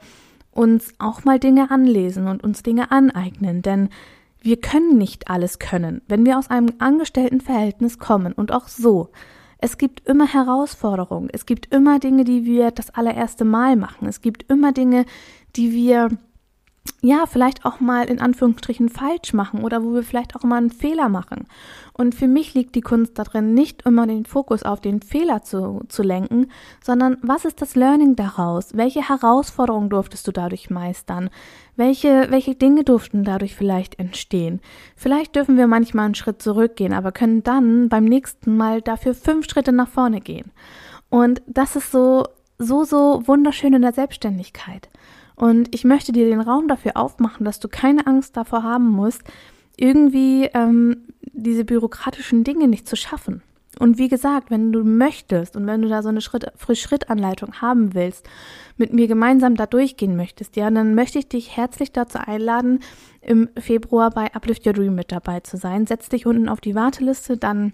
uns 0.52 0.94
auch 1.00 1.24
mal 1.26 1.40
Dinge 1.40 1.72
anlesen 1.72 2.28
und 2.28 2.44
uns 2.44 2.62
Dinge 2.62 2.92
aneignen, 2.92 3.64
denn 3.64 3.90
wir 4.40 4.62
können 4.62 5.00
nicht 5.00 5.32
alles 5.32 5.58
können, 5.58 6.04
wenn 6.08 6.24
wir 6.24 6.38
aus 6.38 6.52
einem 6.52 6.74
Angestelltenverhältnis 6.78 7.98
kommen. 7.98 8.34
Und 8.34 8.52
auch 8.52 8.68
so. 8.68 9.10
Es 9.58 9.80
gibt 9.80 10.08
immer 10.08 10.32
Herausforderungen, 10.32 11.30
es 11.34 11.48
gibt 11.48 11.74
immer 11.74 11.98
Dinge, 11.98 12.24
die 12.24 12.46
wir 12.46 12.70
das 12.70 12.92
allererste 12.92 13.46
Mal 13.46 13.76
machen, 13.76 14.08
es 14.08 14.22
gibt 14.22 14.44
immer 14.52 14.74
Dinge, 14.74 15.06
die 15.56 15.72
wir 15.72 16.10
ja, 17.02 17.26
vielleicht 17.28 17.66
auch 17.66 17.80
mal 17.80 18.06
in 18.10 18.20
Anführungsstrichen 18.20 18.90
falsch 18.90 19.34
machen 19.34 19.64
oder 19.64 19.84
wo 19.84 19.94
wir 19.94 20.04
vielleicht 20.04 20.36
auch 20.36 20.44
mal 20.44 20.58
einen 20.58 20.72
Fehler 20.72 21.08
machen. 21.08 21.46
Und 21.94 22.16
für 22.16 22.28
mich 22.28 22.56
liegt 22.56 22.74
die 22.74 22.82
Kunst 22.82 23.18
darin, 23.20 23.54
nicht 23.54 23.84
immer 23.86 24.08
den 24.08 24.26
Fokus 24.26 24.64
auf 24.64 24.82
den 24.82 25.02
Fehler 25.02 25.44
zu, 25.44 25.84
zu 25.88 26.02
lenken, 26.02 26.48
sondern 26.84 27.18
was 27.22 27.46
ist 27.46 27.62
das 27.62 27.76
Learning 27.76 28.16
daraus? 28.16 28.76
Welche 28.76 29.08
Herausforderungen 29.08 29.90
durftest 29.90 30.28
du 30.28 30.32
dadurch 30.32 30.70
meistern? 30.70 31.30
Welche, 31.76 32.28
welche 32.32 32.56
Dinge 32.56 32.84
durften 32.84 33.24
dadurch 33.24 33.56
vielleicht 33.56 34.00
entstehen? 34.00 34.60
Vielleicht 34.96 35.36
dürfen 35.36 35.58
wir 35.58 35.68
manchmal 35.68 36.06
einen 36.06 36.16
Schritt 36.16 36.42
zurückgehen, 36.42 36.94
aber 36.94 37.12
können 37.12 37.44
dann 37.44 37.88
beim 37.88 38.06
nächsten 38.06 38.58
Mal 38.58 38.82
dafür 38.82 39.14
fünf 39.14 39.48
Schritte 39.48 39.72
nach 39.72 39.90
vorne 39.90 40.22
gehen. 40.22 40.52
Und 41.10 41.42
das 41.46 41.76
ist 41.76 41.92
so, 41.92 42.26
so, 42.58 42.84
so 42.84 43.22
wunderschön 43.26 43.74
in 43.74 43.84
der 43.84 43.94
Selbstständigkeit. 43.94 44.90
Und 45.36 45.74
ich 45.74 45.84
möchte 45.84 46.12
dir 46.12 46.26
den 46.26 46.42
Raum 46.42 46.68
dafür 46.68 46.96
aufmachen, 46.96 47.46
dass 47.46 47.60
du 47.60 47.68
keine 47.68 48.08
Angst 48.08 48.38
davor 48.38 48.64
haben 48.64 48.90
musst, 48.90 49.24
irgendwie 49.78 50.50
ähm, 50.54 51.08
diese 51.34 51.66
bürokratischen 51.66 52.44
Dinge 52.44 52.68
nicht 52.68 52.88
zu 52.88 52.96
schaffen. 52.96 53.42
Und 53.80 53.98
wie 53.98 54.08
gesagt, 54.08 54.52
wenn 54.52 54.72
du 54.72 54.84
möchtest 54.84 55.56
und 55.56 55.68
wenn 55.68 55.82
du 55.82 55.90
da 55.90 56.02
so 56.02 56.10
eine 56.10 56.22
Schritt, 56.22 56.50
Schrittanleitung 56.74 57.62
haben 57.62 57.94
willst, 57.94 58.28
mit 58.78 58.94
mir 58.94 59.08
gemeinsam 59.08 59.56
da 59.56 59.66
durchgehen 59.66 60.16
möchtest, 60.16 60.56
ja, 60.56 60.70
dann 60.70 60.96
möchte 60.96 61.20
ich 61.20 61.28
dich 61.28 61.58
herzlich 61.58 61.92
dazu 61.92 62.20
einladen, 62.20 62.80
im 63.22 63.50
Februar 63.58 64.12
bei 64.12 64.34
Uplift 64.34 64.66
Your 64.66 64.74
Dream 64.74 64.96
mit 64.96 65.12
dabei 65.12 65.42
zu 65.42 65.58
sein. 65.58 65.88
Setz 65.88 66.10
dich 66.10 66.26
unten 66.26 66.48
auf 66.48 66.62
die 66.62 66.76
Warteliste, 66.76 67.38
dann 67.38 67.74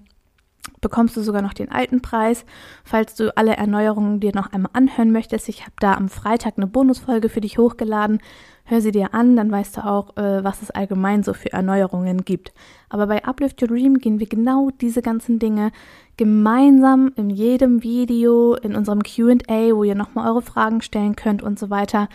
bekommst 0.80 1.16
du 1.18 1.22
sogar 1.22 1.42
noch 1.42 1.54
den 1.54 1.72
alten 1.72 2.02
Preis, 2.02 2.46
falls 2.84 3.16
du 3.16 3.36
alle 3.38 3.56
Erneuerungen 3.56 4.20
dir 4.20 4.32
noch 4.34 4.52
einmal 4.52 4.72
anhören 4.74 5.12
möchtest. 5.12 5.50
Ich 5.50 5.62
habe 5.62 5.74
da 5.80 5.94
am 5.94 6.10
Freitag 6.10 6.54
eine 6.58 6.68
Bonusfolge 6.68 7.30
für 7.30 7.42
dich 7.42 7.58
hochgeladen. 7.58 8.20
Hör 8.64 8.82
sie 8.82 8.92
dir 8.92 9.14
an, 9.14 9.36
dann 9.36 9.52
weißt 9.52 9.78
du 9.78 9.86
auch, 9.86 10.16
äh, 10.18 10.44
was 10.44 10.62
es 10.62 10.72
allgemein 10.72 11.24
so 11.24 11.34
für 11.34 11.52
Erneuerungen 11.52 12.24
gibt. 12.26 12.54
Aber 12.90 13.08
bei 13.08 13.26
Uplift 13.26 13.62
Your 13.62 13.70
Dream 13.70 13.98
gehen 13.98 14.20
wir 14.20 14.28
genau 14.28 14.70
diese 14.82 15.02
ganzen 15.02 15.40
Dinge 15.40 15.72
gemeinsam 16.18 17.12
in 17.16 17.30
jedem 17.30 17.84
Video, 17.84 18.56
in 18.56 18.76
unserem 18.76 19.02
QA, 19.02 19.76
wo 19.76 19.84
ihr 19.84 19.96
nochmal 19.96 20.30
eure 20.30 20.42
Fragen 20.42 20.82
stellen 20.82 21.16
könnt 21.16 21.42
und 21.42 21.58
so 21.58 21.70
weiter, 21.70 22.08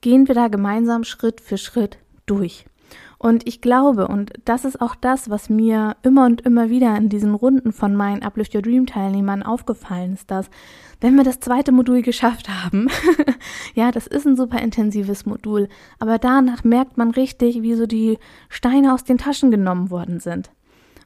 gehen 0.00 0.26
wir 0.26 0.34
da 0.34 0.48
gemeinsam 0.48 1.04
Schritt 1.04 1.40
für 1.40 1.58
Schritt 1.58 1.98
durch. 2.26 2.66
Und 3.18 3.46
ich 3.46 3.60
glaube, 3.60 4.08
und 4.08 4.32
das 4.44 4.64
ist 4.64 4.80
auch 4.80 4.94
das, 4.94 5.30
was 5.30 5.48
mir 5.48 5.96
immer 6.02 6.26
und 6.26 6.40
immer 6.42 6.70
wieder 6.70 6.96
in 6.96 7.08
diesen 7.08 7.34
Runden 7.34 7.72
von 7.72 7.94
meinen 7.94 8.22
Uplift 8.22 8.54
Your 8.54 8.62
Dream 8.62 8.86
Teilnehmern 8.86 9.42
aufgefallen 9.42 10.14
ist, 10.14 10.30
dass 10.30 10.50
wenn 11.00 11.16
wir 11.16 11.24
das 11.24 11.40
zweite 11.40 11.72
Modul 11.72 12.02
geschafft 12.02 12.48
haben, 12.48 12.88
ja, 13.74 13.90
das 13.90 14.06
ist 14.06 14.26
ein 14.26 14.36
super 14.36 14.60
intensives 14.60 15.26
Modul, 15.26 15.68
aber 15.98 16.18
danach 16.18 16.64
merkt 16.64 16.96
man 16.96 17.10
richtig, 17.10 17.62
wie 17.62 17.74
so 17.74 17.86
die 17.86 18.18
Steine 18.48 18.94
aus 18.94 19.04
den 19.04 19.18
Taschen 19.18 19.50
genommen 19.50 19.90
worden 19.90 20.20
sind. 20.20 20.50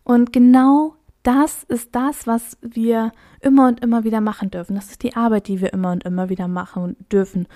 Und 0.04 0.32
genau 0.32 0.94
das 1.22 1.64
ist 1.64 1.94
das, 1.96 2.28
was 2.28 2.56
wir 2.62 3.10
immer 3.40 3.66
und 3.66 3.80
immer 3.80 4.04
wieder 4.04 4.20
machen 4.20 4.50
dürfen. 4.50 4.76
Das 4.76 4.90
ist 4.90 5.02
die 5.02 5.16
Arbeit, 5.16 5.48
die 5.48 5.60
wir 5.60 5.72
immer 5.72 5.90
und 5.90 6.04
immer 6.04 6.28
wieder 6.28 6.46
machen 6.46 6.96
dürfen. 7.10 7.48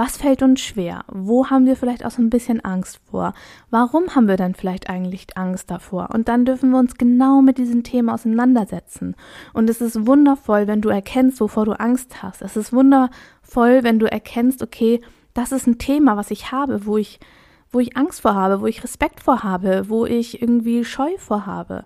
Was 0.00 0.16
fällt 0.16 0.42
uns 0.42 0.60
schwer? 0.60 1.04
Wo 1.08 1.50
haben 1.50 1.66
wir 1.66 1.74
vielleicht 1.74 2.04
auch 2.04 2.12
so 2.12 2.22
ein 2.22 2.30
bisschen 2.30 2.64
Angst 2.64 3.00
vor? 3.10 3.34
Warum 3.70 4.14
haben 4.14 4.28
wir 4.28 4.36
dann 4.36 4.54
vielleicht 4.54 4.88
eigentlich 4.88 5.36
Angst 5.36 5.72
davor? 5.72 6.10
Und 6.14 6.28
dann 6.28 6.44
dürfen 6.44 6.70
wir 6.70 6.78
uns 6.78 6.94
genau 6.94 7.42
mit 7.42 7.58
diesen 7.58 7.82
Themen 7.82 8.08
auseinandersetzen. 8.08 9.16
Und 9.54 9.68
es 9.68 9.80
ist 9.80 10.06
wundervoll, 10.06 10.68
wenn 10.68 10.82
du 10.82 10.88
erkennst, 10.88 11.40
wovor 11.40 11.64
du 11.64 11.72
Angst 11.72 12.22
hast. 12.22 12.42
Es 12.42 12.56
ist 12.56 12.72
wundervoll, 12.72 13.82
wenn 13.82 13.98
du 13.98 14.06
erkennst, 14.06 14.62
okay, 14.62 15.00
das 15.34 15.50
ist 15.50 15.66
ein 15.66 15.78
Thema, 15.78 16.16
was 16.16 16.30
ich 16.30 16.52
habe, 16.52 16.86
wo 16.86 16.96
ich, 16.96 17.18
wo 17.72 17.80
ich 17.80 17.96
Angst 17.96 18.20
vor 18.20 18.36
habe, 18.36 18.60
wo 18.60 18.66
ich 18.66 18.84
Respekt 18.84 19.20
vor 19.20 19.42
habe, 19.42 19.88
wo 19.88 20.06
ich 20.06 20.40
irgendwie 20.40 20.84
Scheu 20.84 21.10
vor 21.18 21.44
habe. 21.44 21.84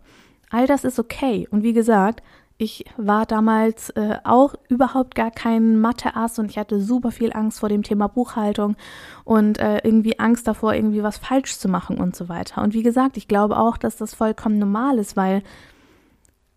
All 0.50 0.66
das 0.66 0.85
ist 0.85 0.99
okay. 0.99 1.49
Und 1.50 1.62
wie 1.62 1.73
gesagt, 1.73 2.23
ich 2.62 2.85
war 2.97 3.26
damals 3.26 3.90
äh, 3.90 4.19
auch 4.23 4.54
überhaupt 4.69 5.16
gar 5.16 5.33
kein 5.33 5.81
Mathe-Ass 5.81 6.38
und 6.38 6.49
ich 6.49 6.59
hatte 6.59 6.81
super 6.81 7.11
viel 7.11 7.33
Angst 7.33 7.59
vor 7.59 7.69
dem 7.69 7.83
Thema 7.83 8.07
Buchhaltung 8.07 8.76
und 9.25 9.59
äh, 9.59 9.78
irgendwie 9.83 10.21
Angst 10.21 10.47
davor, 10.47 10.73
irgendwie 10.73 11.02
was 11.02 11.19
falsch 11.19 11.59
zu 11.59 11.69
machen 11.69 11.99
und 11.99 12.14
so 12.14 12.28
weiter. 12.28 12.62
Und 12.62 12.73
wie 12.73 12.85
gesagt, 12.85 13.16
ich 13.16 13.26
glaube 13.26 13.59
auch, 13.59 13.76
dass 13.76 13.97
das 13.97 14.14
vollkommen 14.14 14.61
normal 14.61 14.99
ist, 14.99 15.16
weil 15.16 15.42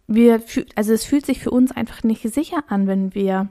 wir, 0.05 0.43
also 0.75 0.93
es 0.93 1.05
fühlt 1.05 1.25
sich 1.25 1.39
für 1.39 1.49
uns 1.49 1.71
einfach 1.71 2.03
nicht 2.03 2.21
sicher 2.31 2.63
an, 2.67 2.85
wenn 2.85 3.15
wir 3.15 3.49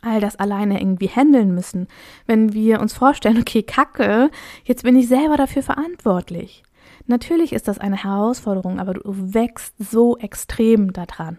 all 0.00 0.20
das 0.20 0.36
alleine 0.36 0.80
irgendwie 0.80 1.08
handeln 1.08 1.54
müssen. 1.54 1.88
Wenn 2.26 2.54
wir 2.54 2.80
uns 2.80 2.94
vorstellen, 2.94 3.38
okay, 3.40 3.62
Kacke, 3.62 4.30
jetzt 4.64 4.82
bin 4.82 4.96
ich 4.96 5.08
selber 5.08 5.36
dafür 5.36 5.62
verantwortlich. 5.62 6.62
Natürlich 7.06 7.52
ist 7.52 7.68
das 7.68 7.78
eine 7.78 8.02
Herausforderung, 8.02 8.80
aber 8.80 8.94
du 8.94 9.02
wächst 9.04 9.74
so 9.78 10.16
extrem 10.16 10.94
daran. 10.94 11.36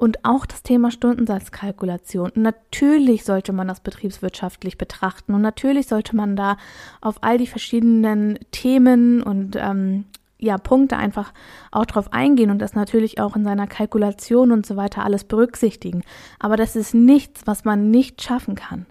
Und 0.00 0.24
auch 0.24 0.46
das 0.46 0.62
Thema 0.62 0.90
Stundensatzkalkulation. 0.90 2.32
Natürlich 2.34 3.22
sollte 3.22 3.52
man 3.52 3.68
das 3.68 3.80
betriebswirtschaftlich 3.80 4.78
betrachten 4.78 5.34
und 5.34 5.42
natürlich 5.42 5.88
sollte 5.88 6.16
man 6.16 6.36
da 6.36 6.56
auf 7.02 7.16
all 7.22 7.36
die 7.36 7.46
verschiedenen 7.46 8.38
Themen 8.50 9.22
und 9.22 9.56
ähm, 9.56 10.06
ja, 10.38 10.56
Punkte 10.56 10.96
einfach 10.96 11.34
auch 11.70 11.84
drauf 11.84 12.14
eingehen 12.14 12.50
und 12.50 12.60
das 12.60 12.72
natürlich 12.72 13.20
auch 13.20 13.36
in 13.36 13.44
seiner 13.44 13.66
Kalkulation 13.66 14.52
und 14.52 14.64
so 14.64 14.76
weiter 14.76 15.04
alles 15.04 15.24
berücksichtigen. 15.24 16.00
Aber 16.38 16.56
das 16.56 16.76
ist 16.76 16.94
nichts, 16.94 17.42
was 17.44 17.66
man 17.66 17.90
nicht 17.90 18.22
schaffen 18.22 18.54
kann. 18.54 18.86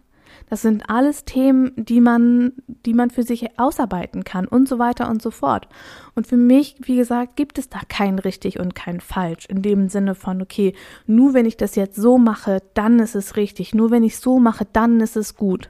Das 0.50 0.62
sind 0.62 0.90
alles 0.90 1.26
Themen, 1.26 1.72
die 1.76 2.02
man, 2.02 2.54
die 2.86 2.94
man 2.94 3.10
für 3.10 3.24
sich 3.24 3.60
ausarbeiten 3.60 4.24
kann 4.24 4.48
und 4.48 4.68
so 4.68 4.80
weiter 4.80 5.10
und 5.10 5.22
so 5.22 5.32
fort. 5.32 5.68
Und 6.16 6.28
für 6.28 6.38
mich, 6.38 6.76
wie 6.82 6.96
gesagt, 6.96 7.36
gibt 7.36 7.58
es 7.58 7.70
da 7.70 7.80
kein 7.88 8.20
richtig 8.20 8.60
und 8.60 8.76
kein 8.76 9.00
falsch 9.00 9.46
in 9.48 9.62
dem 9.62 9.90
Sinne 9.90 10.16
von, 10.16 10.42
okay, 10.42 10.74
nur 11.06 11.34
wenn 11.34 11.46
ich 11.46 11.58
das 11.58 11.76
jetzt 11.76 11.96
so 11.96 12.18
mache, 12.18 12.62
dann 12.74 13.00
ist 13.00 13.16
es 13.16 13.36
richtig. 13.36 13.74
Nur 13.74 13.92
wenn 13.92 14.04
ich 14.04 14.18
so 14.18 14.40
mache, 14.40 14.66
dann 14.72 15.00
ist 15.02 15.18
es 15.18 15.36
gut. 15.36 15.70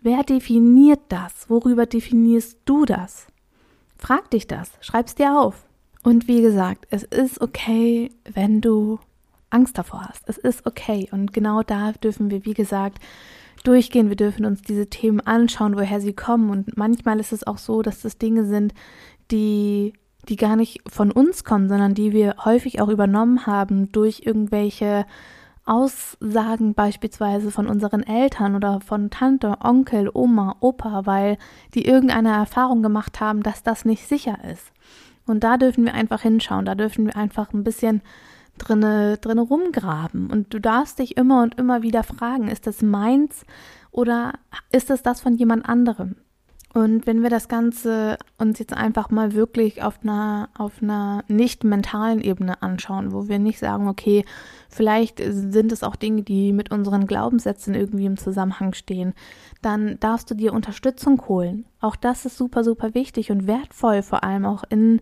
Wer 0.00 0.22
definiert 0.22 1.00
das? 1.08 1.48
Worüber 1.48 1.86
definierst 1.86 2.58
du 2.64 2.84
das? 2.84 3.26
Frag 3.96 4.30
dich 4.30 4.46
das, 4.46 4.70
schreib's 4.80 5.14
dir 5.14 5.38
auf. 5.38 5.66
Und 6.02 6.28
wie 6.28 6.42
gesagt, 6.42 6.86
es 6.90 7.04
ist 7.04 7.40
okay, 7.40 8.10
wenn 8.30 8.60
du 8.60 8.98
Angst 9.54 9.78
davor 9.78 10.02
hast. 10.08 10.28
Es 10.28 10.36
ist 10.36 10.66
okay. 10.66 11.08
Und 11.12 11.32
genau 11.32 11.62
da 11.62 11.92
dürfen 11.92 12.30
wir, 12.30 12.44
wie 12.44 12.54
gesagt, 12.54 12.98
durchgehen, 13.64 14.08
wir 14.08 14.16
dürfen 14.16 14.44
uns 14.44 14.62
diese 14.62 14.88
Themen 14.88 15.20
anschauen, 15.20 15.76
woher 15.76 16.00
sie 16.00 16.12
kommen. 16.12 16.50
Und 16.50 16.76
manchmal 16.76 17.18
ist 17.18 17.32
es 17.32 17.46
auch 17.46 17.58
so, 17.58 17.82
dass 17.82 18.00
das 18.00 18.18
Dinge 18.18 18.44
sind, 18.44 18.72
die, 19.30 19.94
die 20.28 20.36
gar 20.36 20.54
nicht 20.54 20.80
von 20.88 21.10
uns 21.10 21.44
kommen, 21.44 21.68
sondern 21.68 21.94
die 21.94 22.12
wir 22.12 22.36
häufig 22.44 22.80
auch 22.80 22.88
übernommen 22.88 23.46
haben 23.46 23.90
durch 23.90 24.22
irgendwelche 24.24 25.06
Aussagen 25.66 26.74
beispielsweise 26.74 27.50
von 27.50 27.66
unseren 27.66 28.02
Eltern 28.02 28.54
oder 28.54 28.80
von 28.80 29.08
Tante, 29.10 29.56
Onkel, 29.60 30.10
Oma, 30.12 30.56
Opa, 30.60 31.06
weil 31.06 31.38
die 31.74 31.86
irgendeine 31.86 32.30
Erfahrung 32.32 32.82
gemacht 32.82 33.20
haben, 33.20 33.42
dass 33.42 33.62
das 33.62 33.86
nicht 33.86 34.06
sicher 34.06 34.38
ist. 34.50 34.72
Und 35.26 35.42
da 35.42 35.56
dürfen 35.56 35.86
wir 35.86 35.94
einfach 35.94 36.20
hinschauen, 36.20 36.66
da 36.66 36.74
dürfen 36.74 37.06
wir 37.06 37.16
einfach 37.16 37.54
ein 37.54 37.64
bisschen 37.64 38.02
drinne, 38.58 39.18
drinne 39.18 39.42
rumgraben. 39.42 40.30
Und 40.30 40.52
du 40.52 40.60
darfst 40.60 40.98
dich 40.98 41.16
immer 41.16 41.42
und 41.42 41.56
immer 41.56 41.82
wieder 41.82 42.02
fragen, 42.02 42.48
ist 42.48 42.66
das 42.66 42.82
meins 42.82 43.44
oder 43.90 44.34
ist 44.72 44.90
es 44.90 45.02
das 45.02 45.20
von 45.20 45.34
jemand 45.34 45.68
anderem? 45.68 46.16
Und 46.74 47.06
wenn 47.06 47.22
wir 47.22 47.30
das 47.30 47.46
Ganze 47.46 48.18
uns 48.36 48.58
jetzt 48.58 48.74
einfach 48.74 49.08
mal 49.08 49.32
wirklich 49.32 49.84
auf 49.84 50.00
einer, 50.02 50.48
auf 50.58 50.82
einer 50.82 51.22
nicht 51.28 51.62
mentalen 51.62 52.20
Ebene 52.20 52.62
anschauen, 52.62 53.12
wo 53.12 53.28
wir 53.28 53.38
nicht 53.38 53.60
sagen, 53.60 53.86
okay, 53.86 54.24
vielleicht 54.68 55.22
sind 55.24 55.70
es 55.70 55.84
auch 55.84 55.94
Dinge, 55.94 56.22
die 56.24 56.52
mit 56.52 56.72
unseren 56.72 57.06
Glaubenssätzen 57.06 57.76
irgendwie 57.76 58.06
im 58.06 58.16
Zusammenhang 58.16 58.74
stehen, 58.74 59.14
dann 59.62 60.00
darfst 60.00 60.28
du 60.32 60.34
dir 60.34 60.52
Unterstützung 60.52 61.22
holen. 61.28 61.64
Auch 61.80 61.94
das 61.94 62.26
ist 62.26 62.36
super, 62.36 62.64
super 62.64 62.92
wichtig 62.92 63.30
und 63.30 63.46
wertvoll, 63.46 64.02
vor 64.02 64.24
allem 64.24 64.44
auch 64.44 64.64
in, 64.68 65.00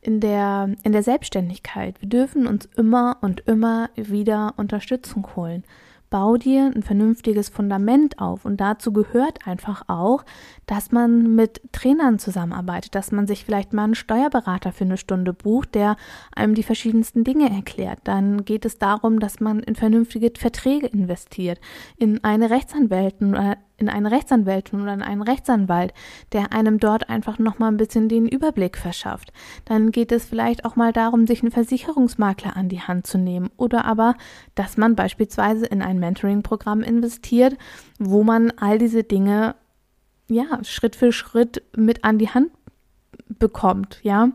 in 0.00 0.20
der, 0.20 0.74
in 0.82 0.92
der 0.92 1.02
Selbstständigkeit. 1.02 2.00
Wir 2.00 2.08
dürfen 2.08 2.46
uns 2.46 2.68
immer 2.76 3.18
und 3.20 3.40
immer 3.46 3.90
wieder 3.96 4.54
Unterstützung 4.56 5.28
holen 5.36 5.64
bau 6.10 6.36
dir 6.36 6.70
ein 6.74 6.82
vernünftiges 6.82 7.48
Fundament 7.48 8.18
auf. 8.18 8.44
Und 8.44 8.60
dazu 8.60 8.92
gehört 8.92 9.46
einfach 9.46 9.84
auch, 9.86 10.24
dass 10.66 10.90
man 10.90 11.34
mit 11.34 11.62
Trainern 11.72 12.18
zusammenarbeitet, 12.18 12.94
dass 12.94 13.12
man 13.12 13.26
sich 13.26 13.44
vielleicht 13.44 13.72
mal 13.72 13.84
einen 13.84 13.94
Steuerberater 13.94 14.72
für 14.72 14.84
eine 14.84 14.96
Stunde 14.96 15.32
bucht, 15.32 15.74
der 15.74 15.96
einem 16.34 16.54
die 16.54 16.64
verschiedensten 16.64 17.24
Dinge 17.24 17.48
erklärt. 17.48 18.00
Dann 18.04 18.44
geht 18.44 18.64
es 18.64 18.78
darum, 18.78 19.20
dass 19.20 19.40
man 19.40 19.60
in 19.60 19.76
vernünftige 19.76 20.32
Verträge 20.36 20.88
investiert, 20.88 21.60
in 21.96 22.22
eine 22.24 22.50
Rechtsanwältin 22.50 23.30
oder 23.30 23.56
in 23.80 23.88
eine 23.88 24.10
Rechtsanwältin 24.10 24.80
oder 24.80 24.94
in 24.94 25.02
einen 25.02 25.22
Rechtsanwalt, 25.22 25.92
der 26.32 26.52
einem 26.52 26.78
dort 26.78 27.08
einfach 27.08 27.38
nochmal 27.38 27.72
ein 27.72 27.76
bisschen 27.76 28.08
den 28.08 28.28
Überblick 28.28 28.76
verschafft. 28.76 29.32
Dann 29.64 29.90
geht 29.90 30.12
es 30.12 30.26
vielleicht 30.26 30.64
auch 30.64 30.76
mal 30.76 30.92
darum, 30.92 31.26
sich 31.26 31.42
einen 31.42 31.50
Versicherungsmakler 31.50 32.56
an 32.56 32.68
die 32.68 32.80
Hand 32.80 33.06
zu 33.06 33.18
nehmen 33.18 33.50
oder 33.56 33.84
aber, 33.84 34.14
dass 34.54 34.76
man 34.76 34.94
beispielsweise 34.94 35.66
in 35.66 35.82
ein 35.82 35.98
Mentoring-Programm 35.98 36.82
investiert, 36.82 37.56
wo 37.98 38.22
man 38.22 38.52
all 38.56 38.78
diese 38.78 39.02
Dinge 39.02 39.54
ja, 40.28 40.62
Schritt 40.62 40.94
für 40.94 41.12
Schritt 41.12 41.62
mit 41.76 42.04
an 42.04 42.18
die 42.18 42.28
Hand 42.28 42.50
bekommt, 43.38 44.00
ja, 44.02 44.30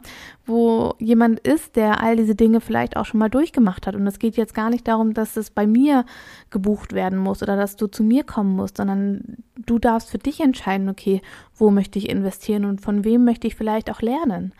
wo 0.46 0.96
jemand 1.00 1.40
ist, 1.42 1.76
der 1.76 2.02
all 2.02 2.16
diese 2.16 2.36
Dinge 2.36 2.60
vielleicht 2.60 2.98
auch 2.98 3.06
schon 3.06 3.20
mal 3.20 3.30
durchgemacht 3.30 3.88
hat. 3.88 3.96
Und 3.96 4.08
es 4.08 4.20
geht 4.20 4.36
jetzt 4.36 4.54
gar 4.54 4.70
nicht 4.70 4.88
darum, 4.88 5.14
dass 5.14 5.38
es 5.38 5.50
bei 5.50 5.68
mir 5.68 6.06
gebucht 6.50 6.94
werden 6.94 7.20
muss 7.20 7.44
oder 7.44 7.56
dass 7.56 7.76
du 7.76 7.88
zu 7.88 8.04
mir 8.04 8.24
kommen 8.24 8.56
musst, 8.56 8.78
sondern 8.78 9.38
du 9.66 9.80
darfst 9.80 10.10
für 10.10 10.18
dich 10.18 10.40
entscheiden, 10.42 10.90
okay, 10.90 11.22
wo 11.56 11.70
möchte 11.70 12.00
ich 12.00 12.10
investieren 12.10 12.66
und 12.66 12.82
von 12.82 13.04
wem 13.04 13.24
möchte 13.26 13.48
ich 13.48 13.56
vielleicht 13.56 13.92
auch 13.92 14.02
lernen 14.02 14.54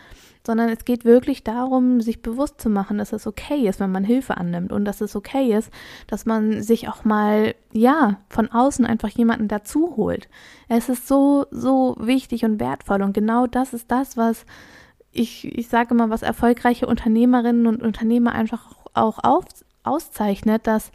sondern 0.46 0.70
es 0.70 0.86
geht 0.86 1.06
wirklich 1.06 1.44
darum, 1.44 2.02
sich 2.02 2.22
bewusst 2.22 2.62
zu 2.62 2.70
machen, 2.70 2.98
dass 2.98 3.14
es 3.14 3.28
okay 3.28 3.68
ist, 3.68 3.80
wenn 3.80 3.92
man 3.92 4.04
Hilfe 4.04 4.38
annimmt 4.38 4.72
und 4.72 4.86
dass 4.86 5.02
es 5.02 5.16
okay 5.16 5.56
ist, 5.56 5.72
dass 6.08 6.26
man 6.26 6.62
sich 6.62 6.88
auch 6.90 7.06
mal, 7.06 7.56
ja, 7.72 8.18
von 8.30 8.52
außen 8.52 8.86
einfach 8.86 9.10
jemanden 9.10 9.48
dazu 9.48 9.96
holt. 9.98 10.28
Es 10.68 10.90
ist 10.90 11.08
so, 11.08 11.46
so 11.52 11.96
wichtig 12.00 12.46
und 12.46 12.60
wertvoll 12.60 13.02
und 13.02 13.14
genau 13.14 13.48
das 13.48 13.74
ist 13.74 13.92
das, 13.92 14.18
was 14.18 14.46
ich, 15.12 15.46
ich 15.58 15.70
sage 15.70 15.94
immer, 15.94 16.10
was 16.10 16.22
erfolgreiche 16.22 16.88
Unternehmerinnen 16.88 17.68
und 17.68 17.82
Unternehmer 17.82 18.34
einfach 18.34 18.76
auch 18.94 19.24
auf, 19.24 19.46
auszeichnet, 19.84 20.68
dass 20.68 20.92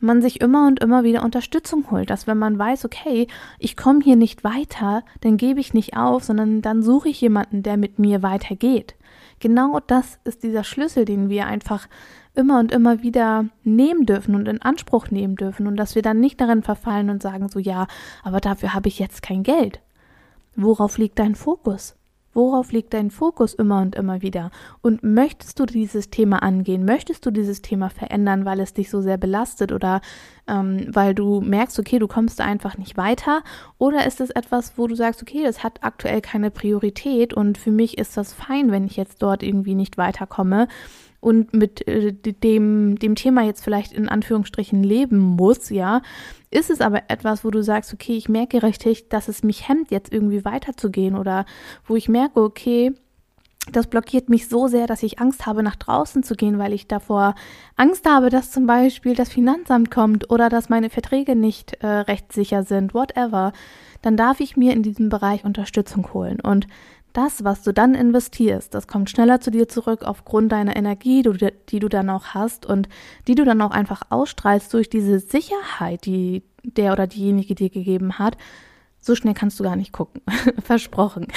man 0.00 0.22
sich 0.22 0.40
immer 0.40 0.66
und 0.66 0.80
immer 0.80 1.02
wieder 1.02 1.24
Unterstützung 1.24 1.90
holt, 1.90 2.10
dass 2.10 2.26
wenn 2.26 2.38
man 2.38 2.58
weiß, 2.58 2.84
okay, 2.84 3.26
ich 3.58 3.76
komme 3.76 4.00
hier 4.02 4.16
nicht 4.16 4.44
weiter, 4.44 5.02
dann 5.22 5.36
gebe 5.36 5.60
ich 5.60 5.74
nicht 5.74 5.96
auf, 5.96 6.24
sondern 6.24 6.62
dann 6.62 6.82
suche 6.82 7.08
ich 7.08 7.20
jemanden, 7.20 7.62
der 7.62 7.76
mit 7.76 7.98
mir 7.98 8.22
weitergeht. 8.22 8.94
Genau 9.40 9.80
das 9.86 10.18
ist 10.24 10.42
dieser 10.42 10.64
Schlüssel, 10.64 11.04
den 11.04 11.28
wir 11.28 11.46
einfach 11.46 11.88
immer 12.34 12.58
und 12.58 12.72
immer 12.72 13.02
wieder 13.02 13.46
nehmen 13.62 14.06
dürfen 14.06 14.34
und 14.34 14.48
in 14.48 14.60
Anspruch 14.62 15.10
nehmen 15.10 15.36
dürfen 15.36 15.66
und 15.66 15.76
dass 15.76 15.94
wir 15.94 16.02
dann 16.02 16.20
nicht 16.20 16.40
darin 16.40 16.62
verfallen 16.62 17.10
und 17.10 17.22
sagen 17.22 17.48
so, 17.48 17.58
ja, 17.58 17.86
aber 18.22 18.40
dafür 18.40 18.74
habe 18.74 18.88
ich 18.88 18.98
jetzt 18.98 19.22
kein 19.22 19.42
Geld. 19.42 19.80
Worauf 20.56 20.98
liegt 20.98 21.18
dein 21.18 21.34
Fokus? 21.34 21.96
Worauf 22.34 22.72
liegt 22.72 22.92
dein 22.92 23.10
Fokus 23.10 23.54
immer 23.54 23.80
und 23.80 23.94
immer 23.94 24.20
wieder? 24.20 24.50
Und 24.82 25.02
möchtest 25.02 25.58
du 25.58 25.66
dieses 25.66 26.10
Thema 26.10 26.42
angehen? 26.42 26.84
Möchtest 26.84 27.24
du 27.24 27.30
dieses 27.30 27.62
Thema 27.62 27.88
verändern, 27.88 28.44
weil 28.44 28.60
es 28.60 28.74
dich 28.74 28.90
so 28.90 29.00
sehr 29.00 29.16
belastet 29.16 29.72
oder 29.72 30.00
ähm, 30.46 30.86
weil 30.92 31.14
du 31.14 31.40
merkst, 31.40 31.78
okay, 31.78 31.98
du 31.98 32.08
kommst 32.08 32.40
einfach 32.40 32.76
nicht 32.76 32.96
weiter? 32.96 33.42
Oder 33.78 34.06
ist 34.06 34.20
es 34.20 34.30
etwas, 34.30 34.76
wo 34.76 34.86
du 34.86 34.94
sagst, 34.94 35.22
okay, 35.22 35.42
das 35.44 35.62
hat 35.62 35.82
aktuell 35.82 36.20
keine 36.20 36.50
Priorität 36.50 37.32
und 37.32 37.56
für 37.56 37.70
mich 37.70 37.98
ist 37.98 38.16
das 38.16 38.32
fein, 38.32 38.70
wenn 38.70 38.84
ich 38.84 38.96
jetzt 38.96 39.22
dort 39.22 39.42
irgendwie 39.42 39.74
nicht 39.74 39.96
weiterkomme? 39.96 40.68
Und 41.24 41.54
mit 41.54 41.88
äh, 41.88 42.12
dem, 42.12 42.98
dem 42.98 43.14
Thema 43.14 43.42
jetzt 43.42 43.64
vielleicht 43.64 43.92
in 43.92 44.08
Anführungsstrichen 44.08 44.82
leben 44.82 45.18
muss, 45.18 45.70
ja, 45.70 46.02
ist 46.50 46.70
es 46.70 46.80
aber 46.80 47.04
etwas, 47.08 47.44
wo 47.44 47.50
du 47.50 47.62
sagst, 47.62 47.94
okay, 47.94 48.12
ich 48.12 48.28
merke 48.28 48.62
richtig, 48.62 49.08
dass 49.08 49.28
es 49.28 49.42
mich 49.42 49.66
hemmt, 49.68 49.90
jetzt 49.90 50.12
irgendwie 50.12 50.44
weiterzugehen 50.44 51.16
oder 51.16 51.46
wo 51.86 51.96
ich 51.96 52.08
merke, 52.08 52.40
okay, 52.40 52.92
das 53.72 53.86
blockiert 53.86 54.28
mich 54.28 54.48
so 54.48 54.68
sehr, 54.68 54.86
dass 54.86 55.02
ich 55.02 55.18
Angst 55.18 55.46
habe, 55.46 55.62
nach 55.62 55.76
draußen 55.76 56.22
zu 56.22 56.34
gehen, 56.34 56.58
weil 56.58 56.74
ich 56.74 56.86
davor 56.86 57.34
Angst 57.76 58.06
habe, 58.06 58.28
dass 58.28 58.50
zum 58.50 58.66
Beispiel 58.66 59.14
das 59.14 59.30
Finanzamt 59.30 59.90
kommt 59.90 60.30
oder 60.30 60.50
dass 60.50 60.68
meine 60.68 60.90
Verträge 60.90 61.34
nicht 61.34 61.82
äh, 61.82 61.86
rechtssicher 61.86 62.62
sind, 62.64 62.92
whatever, 62.92 63.54
dann 64.02 64.18
darf 64.18 64.40
ich 64.40 64.58
mir 64.58 64.74
in 64.74 64.82
diesem 64.82 65.08
Bereich 65.08 65.46
Unterstützung 65.46 66.12
holen. 66.12 66.40
Und 66.40 66.66
das, 67.14 67.44
was 67.44 67.62
du 67.62 67.72
dann 67.72 67.94
investierst, 67.94 68.74
das 68.74 68.86
kommt 68.86 69.08
schneller 69.08 69.40
zu 69.40 69.50
dir 69.50 69.68
zurück 69.68 70.02
aufgrund 70.02 70.52
deiner 70.52 70.76
Energie, 70.76 71.22
die 71.22 71.78
du 71.78 71.88
dann 71.88 72.10
auch 72.10 72.26
hast 72.34 72.66
und 72.66 72.88
die 73.26 73.34
du 73.34 73.44
dann 73.44 73.62
auch 73.62 73.70
einfach 73.70 74.02
ausstrahlst 74.10 74.74
durch 74.74 74.90
diese 74.90 75.20
Sicherheit, 75.20 76.04
die 76.04 76.42
der 76.64 76.92
oder 76.92 77.06
diejenige 77.06 77.54
dir 77.54 77.70
gegeben 77.70 78.18
hat. 78.18 78.36
So 79.00 79.14
schnell 79.14 79.34
kannst 79.34 79.60
du 79.60 79.64
gar 79.64 79.76
nicht 79.76 79.92
gucken. 79.92 80.22
Versprochen. 80.62 81.28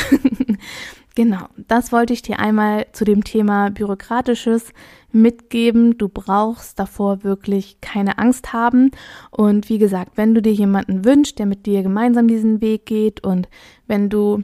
genau, 1.15 1.47
das 1.67 1.91
wollte 1.91 2.13
ich 2.13 2.21
dir 2.21 2.39
einmal 2.39 2.87
zu 2.93 3.03
dem 3.05 3.23
Thema 3.23 3.69
Bürokratisches 3.69 4.71
mitgeben. 5.11 5.97
Du 5.97 6.07
brauchst 6.07 6.79
davor 6.79 7.23
wirklich 7.23 7.81
keine 7.81 8.17
Angst 8.17 8.53
haben. 8.53 8.91
Und 9.31 9.69
wie 9.69 9.77
gesagt, 9.77 10.13
wenn 10.15 10.33
du 10.33 10.41
dir 10.41 10.53
jemanden 10.53 11.05
wünschst, 11.05 11.37
der 11.39 11.45
mit 11.45 11.65
dir 11.65 11.83
gemeinsam 11.83 12.27
diesen 12.27 12.61
Weg 12.61 12.85
geht 12.85 13.23
und 13.23 13.47
wenn 13.85 14.09
du 14.09 14.43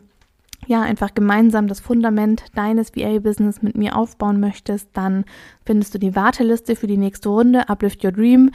ja, 0.68 0.82
einfach 0.82 1.14
gemeinsam 1.14 1.68
das 1.68 1.80
Fundament 1.80 2.46
deines 2.56 2.96
VA-Business 2.96 3.62
mit 3.62 3.78
mir 3.78 3.96
aufbauen 3.96 4.40
möchtest, 4.40 4.90
dann 4.94 5.26
findest 5.66 5.94
du 5.94 6.00
die 6.00 6.16
Warteliste 6.16 6.76
für 6.76 6.88
die 6.88 6.98
nächste 6.98 7.30
Runde 7.30 7.70
Uplift 7.70 8.04
Your 8.04 8.12
Dream 8.12 8.52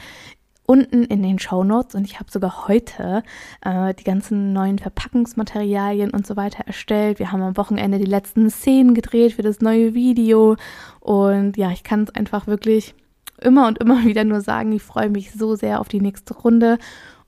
unten 0.69 1.03
in 1.05 1.23
den 1.23 1.39
Show 1.39 1.63
Notes. 1.63 1.95
Und 1.95 2.05
ich 2.05 2.19
habe 2.19 2.29
sogar 2.29 2.67
heute 2.67 3.23
äh, 3.61 3.95
die 3.95 4.03
ganzen 4.03 4.53
neuen 4.53 4.77
Verpackungsmaterialien 4.77 6.11
und 6.11 6.27
so 6.27 6.35
weiter 6.35 6.63
erstellt. 6.67 7.17
Wir 7.17 7.31
haben 7.31 7.41
am 7.41 7.57
Wochenende 7.57 7.97
die 7.97 8.05
letzten 8.05 8.51
Szenen 8.51 8.93
gedreht 8.93 9.33
für 9.33 9.41
das 9.41 9.61
neue 9.61 9.95
Video. 9.95 10.57
Und 10.99 11.57
ja, 11.57 11.71
ich 11.71 11.83
kann 11.83 12.03
es 12.03 12.13
einfach 12.13 12.45
wirklich 12.45 12.93
immer 13.41 13.67
und 13.67 13.79
immer 13.79 14.03
wieder 14.05 14.23
nur 14.23 14.41
sagen, 14.41 14.71
ich 14.71 14.83
freue 14.83 15.09
mich 15.09 15.31
so 15.31 15.55
sehr 15.55 15.79
auf 15.79 15.87
die 15.87 16.01
nächste 16.01 16.35
Runde 16.35 16.77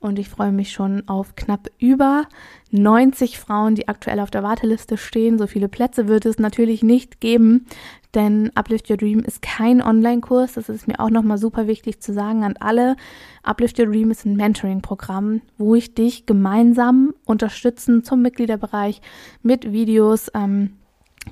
und 0.02 0.18
ich 0.18 0.28
freue 0.28 0.52
mich 0.52 0.72
schon 0.72 1.08
auf 1.08 1.36
knapp 1.36 1.70
über 1.78 2.26
90 2.70 3.38
Frauen, 3.38 3.74
die 3.74 3.88
aktuell 3.88 4.20
auf 4.20 4.30
der 4.30 4.42
Warteliste 4.42 4.96
stehen. 4.96 5.38
So 5.38 5.46
viele 5.46 5.68
Plätze 5.68 6.08
wird 6.08 6.26
es 6.26 6.38
natürlich 6.38 6.82
nicht 6.82 7.20
geben, 7.20 7.66
denn 8.14 8.50
Uplift 8.54 8.90
Your 8.90 8.96
Dream 8.96 9.20
ist 9.20 9.42
kein 9.42 9.80
Online-Kurs. 9.80 10.54
Das 10.54 10.68
ist 10.68 10.88
mir 10.88 10.98
auch 10.98 11.10
nochmal 11.10 11.38
super 11.38 11.66
wichtig 11.66 12.00
zu 12.00 12.12
sagen 12.12 12.42
an 12.42 12.56
alle. 12.58 12.96
Uplift 13.42 13.78
Your 13.78 13.86
Dream 13.86 14.10
ist 14.10 14.26
ein 14.26 14.36
Mentoring-Programm, 14.36 15.40
wo 15.56 15.74
ich 15.74 15.94
dich 15.94 16.26
gemeinsam 16.26 17.14
unterstützen 17.24 18.02
zum 18.02 18.22
Mitgliederbereich 18.22 19.00
mit 19.42 19.72
Videos, 19.72 20.30
ähm, 20.34 20.74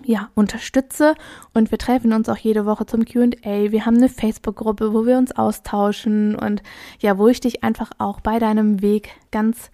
ja, 0.04 0.30
unterstütze 0.34 1.14
und 1.54 1.70
wir 1.70 1.78
treffen 1.78 2.12
uns 2.12 2.28
auch 2.28 2.36
jede 2.36 2.66
Woche 2.66 2.86
zum 2.86 3.04
Q&A. 3.04 3.70
Wir 3.70 3.86
haben 3.86 3.96
eine 3.96 4.08
Facebook-Gruppe, 4.08 4.92
wo 4.92 5.06
wir 5.06 5.18
uns 5.18 5.32
austauschen 5.32 6.34
und 6.34 6.62
ja, 7.00 7.18
wo 7.18 7.28
ich 7.28 7.40
dich 7.40 7.62
einfach 7.64 7.90
auch 7.98 8.20
bei 8.20 8.38
deinem 8.38 8.82
Weg 8.82 9.10
ganz 9.30 9.70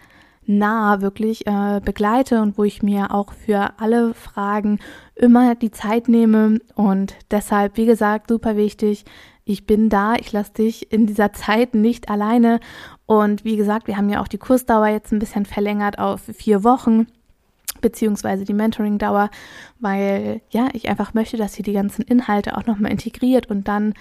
nah 0.46 1.00
wirklich 1.00 1.46
äh, 1.46 1.80
begleite 1.84 2.40
und 2.40 2.56
wo 2.56 2.64
ich 2.64 2.82
mir 2.82 3.12
auch 3.12 3.32
für 3.32 3.72
alle 3.78 4.14
Fragen 4.14 4.78
immer 5.14 5.54
die 5.54 5.72
Zeit 5.72 6.08
nehme 6.08 6.60
und 6.74 7.14
deshalb, 7.30 7.76
wie 7.76 7.86
gesagt, 7.86 8.28
super 8.28 8.56
wichtig. 8.56 9.04
Ich 9.44 9.66
bin 9.66 9.88
da, 9.88 10.14
ich 10.14 10.32
lasse 10.32 10.54
dich 10.54 10.92
in 10.92 11.06
dieser 11.06 11.32
Zeit 11.32 11.74
nicht 11.74 12.08
alleine 12.08 12.60
und 13.06 13.44
wie 13.44 13.56
gesagt, 13.56 13.86
wir 13.86 13.96
haben 13.96 14.08
ja 14.08 14.20
auch 14.20 14.28
die 14.28 14.38
Kursdauer 14.38 14.88
jetzt 14.88 15.12
ein 15.12 15.18
bisschen 15.18 15.46
verlängert 15.46 15.98
auf 15.98 16.22
vier 16.22 16.64
Wochen 16.64 17.06
beziehungsweise 17.86 18.44
die 18.44 18.52
Mentoring-Dauer, 18.52 19.30
weil 19.78 20.40
ja, 20.50 20.68
ich 20.72 20.88
einfach 20.88 21.14
möchte, 21.14 21.36
dass 21.36 21.56
ihr 21.56 21.64
die 21.64 21.72
ganzen 21.72 22.02
Inhalte 22.02 22.56
auch 22.56 22.66
nochmal 22.66 22.90
integriert 22.90 23.46
und 23.46 23.68
dann 23.68 23.94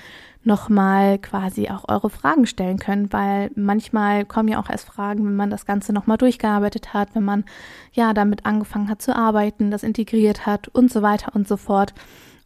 nochmal 0.44 1.20
quasi 1.20 1.70
auch 1.70 1.88
eure 1.88 2.10
Fragen 2.10 2.48
stellen 2.48 2.80
könnt, 2.80 3.14
weil 3.14 3.52
manchmal 3.56 4.26
kommen 4.26 4.50
ja 4.50 4.60
auch 4.60 4.70
erst 4.70 4.88
Fragen, 4.88 5.24
wenn 5.26 5.36
man 5.36 5.52
das 5.52 5.68
Ganze 5.68 5.94
nochmal 5.94 6.18
durchgearbeitet 6.18 6.94
hat, 6.96 7.14
wenn 7.14 7.24
man 7.24 7.46
ja 7.94 8.14
damit 8.14 8.46
angefangen 8.46 8.90
hat 8.90 9.04
zu 9.04 9.16
arbeiten, 9.16 9.70
das 9.70 9.84
integriert 9.84 10.48
hat 10.48 10.68
und 10.68 10.92
so 10.92 11.04
weiter 11.04 11.36
und 11.36 11.48
so 11.48 11.58
fort. 11.58 11.94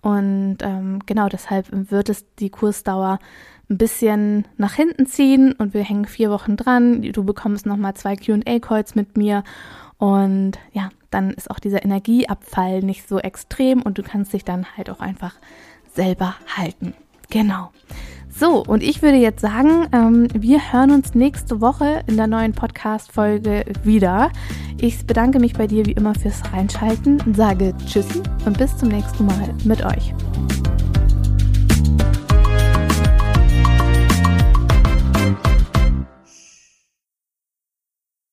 Und 0.02 0.58
ähm, 0.62 1.00
genau 1.06 1.30
deshalb 1.30 1.68
wird 1.72 2.10
es 2.10 2.26
die 2.36 2.50
Kursdauer 2.50 3.20
ein 3.70 3.78
bisschen 3.78 4.46
nach 4.58 4.74
hinten 4.74 5.06
ziehen 5.06 5.54
und 5.54 5.74
wir 5.74 5.84
hängen 5.84 6.06
vier 6.06 6.32
Wochen 6.32 6.58
dran. 6.58 7.02
Du 7.02 7.24
bekommst 7.24 7.66
nochmal 7.66 7.94
zwei 7.94 8.16
QA-Calls 8.16 8.96
mit 8.96 9.16
mir 9.18 9.44
und 9.98 10.54
ja, 10.72 10.90
dann 11.10 11.32
ist 11.32 11.50
auch 11.52 11.60
dieser 11.60 11.84
Energieabfall 11.84 12.82
nicht 12.82 13.08
so 13.08 13.20
extrem 13.20 13.82
und 13.82 13.98
du 13.98 14.04
kannst 14.04 14.34
dich 14.34 14.46
dann 14.46 14.66
halt 14.78 14.90
auch 14.90 15.00
einfach 15.00 15.36
selber 15.94 16.36
halten. 16.56 16.94
Genau. 17.30 17.72
So, 18.30 18.64
und 18.64 18.84
ich 18.84 19.02
würde 19.02 19.18
jetzt 19.18 19.42
sagen, 19.42 19.88
ähm, 19.92 20.28
wir 20.34 20.72
hören 20.72 20.92
uns 20.92 21.14
nächste 21.14 21.62
Woche 21.62 22.04
in 22.08 22.16
der 22.16 22.28
neuen 22.28 22.54
Podcast-Folge 22.54 23.66
wieder. 23.84 24.32
Ich 24.80 25.06
bedanke 25.06 25.40
mich 25.40 25.54
bei 25.54 25.68
dir 25.68 25.86
wie 25.86 25.92
immer 25.92 26.16
fürs 26.16 26.42
Reinschalten, 26.54 27.22
sage 27.34 27.74
Tschüssi 27.86 28.22
und 28.46 28.58
bis 28.58 28.78
zum 28.78 28.90
nächsten 28.90 29.26
Mal 29.26 29.54
mit 29.66 29.84
euch. 29.84 30.14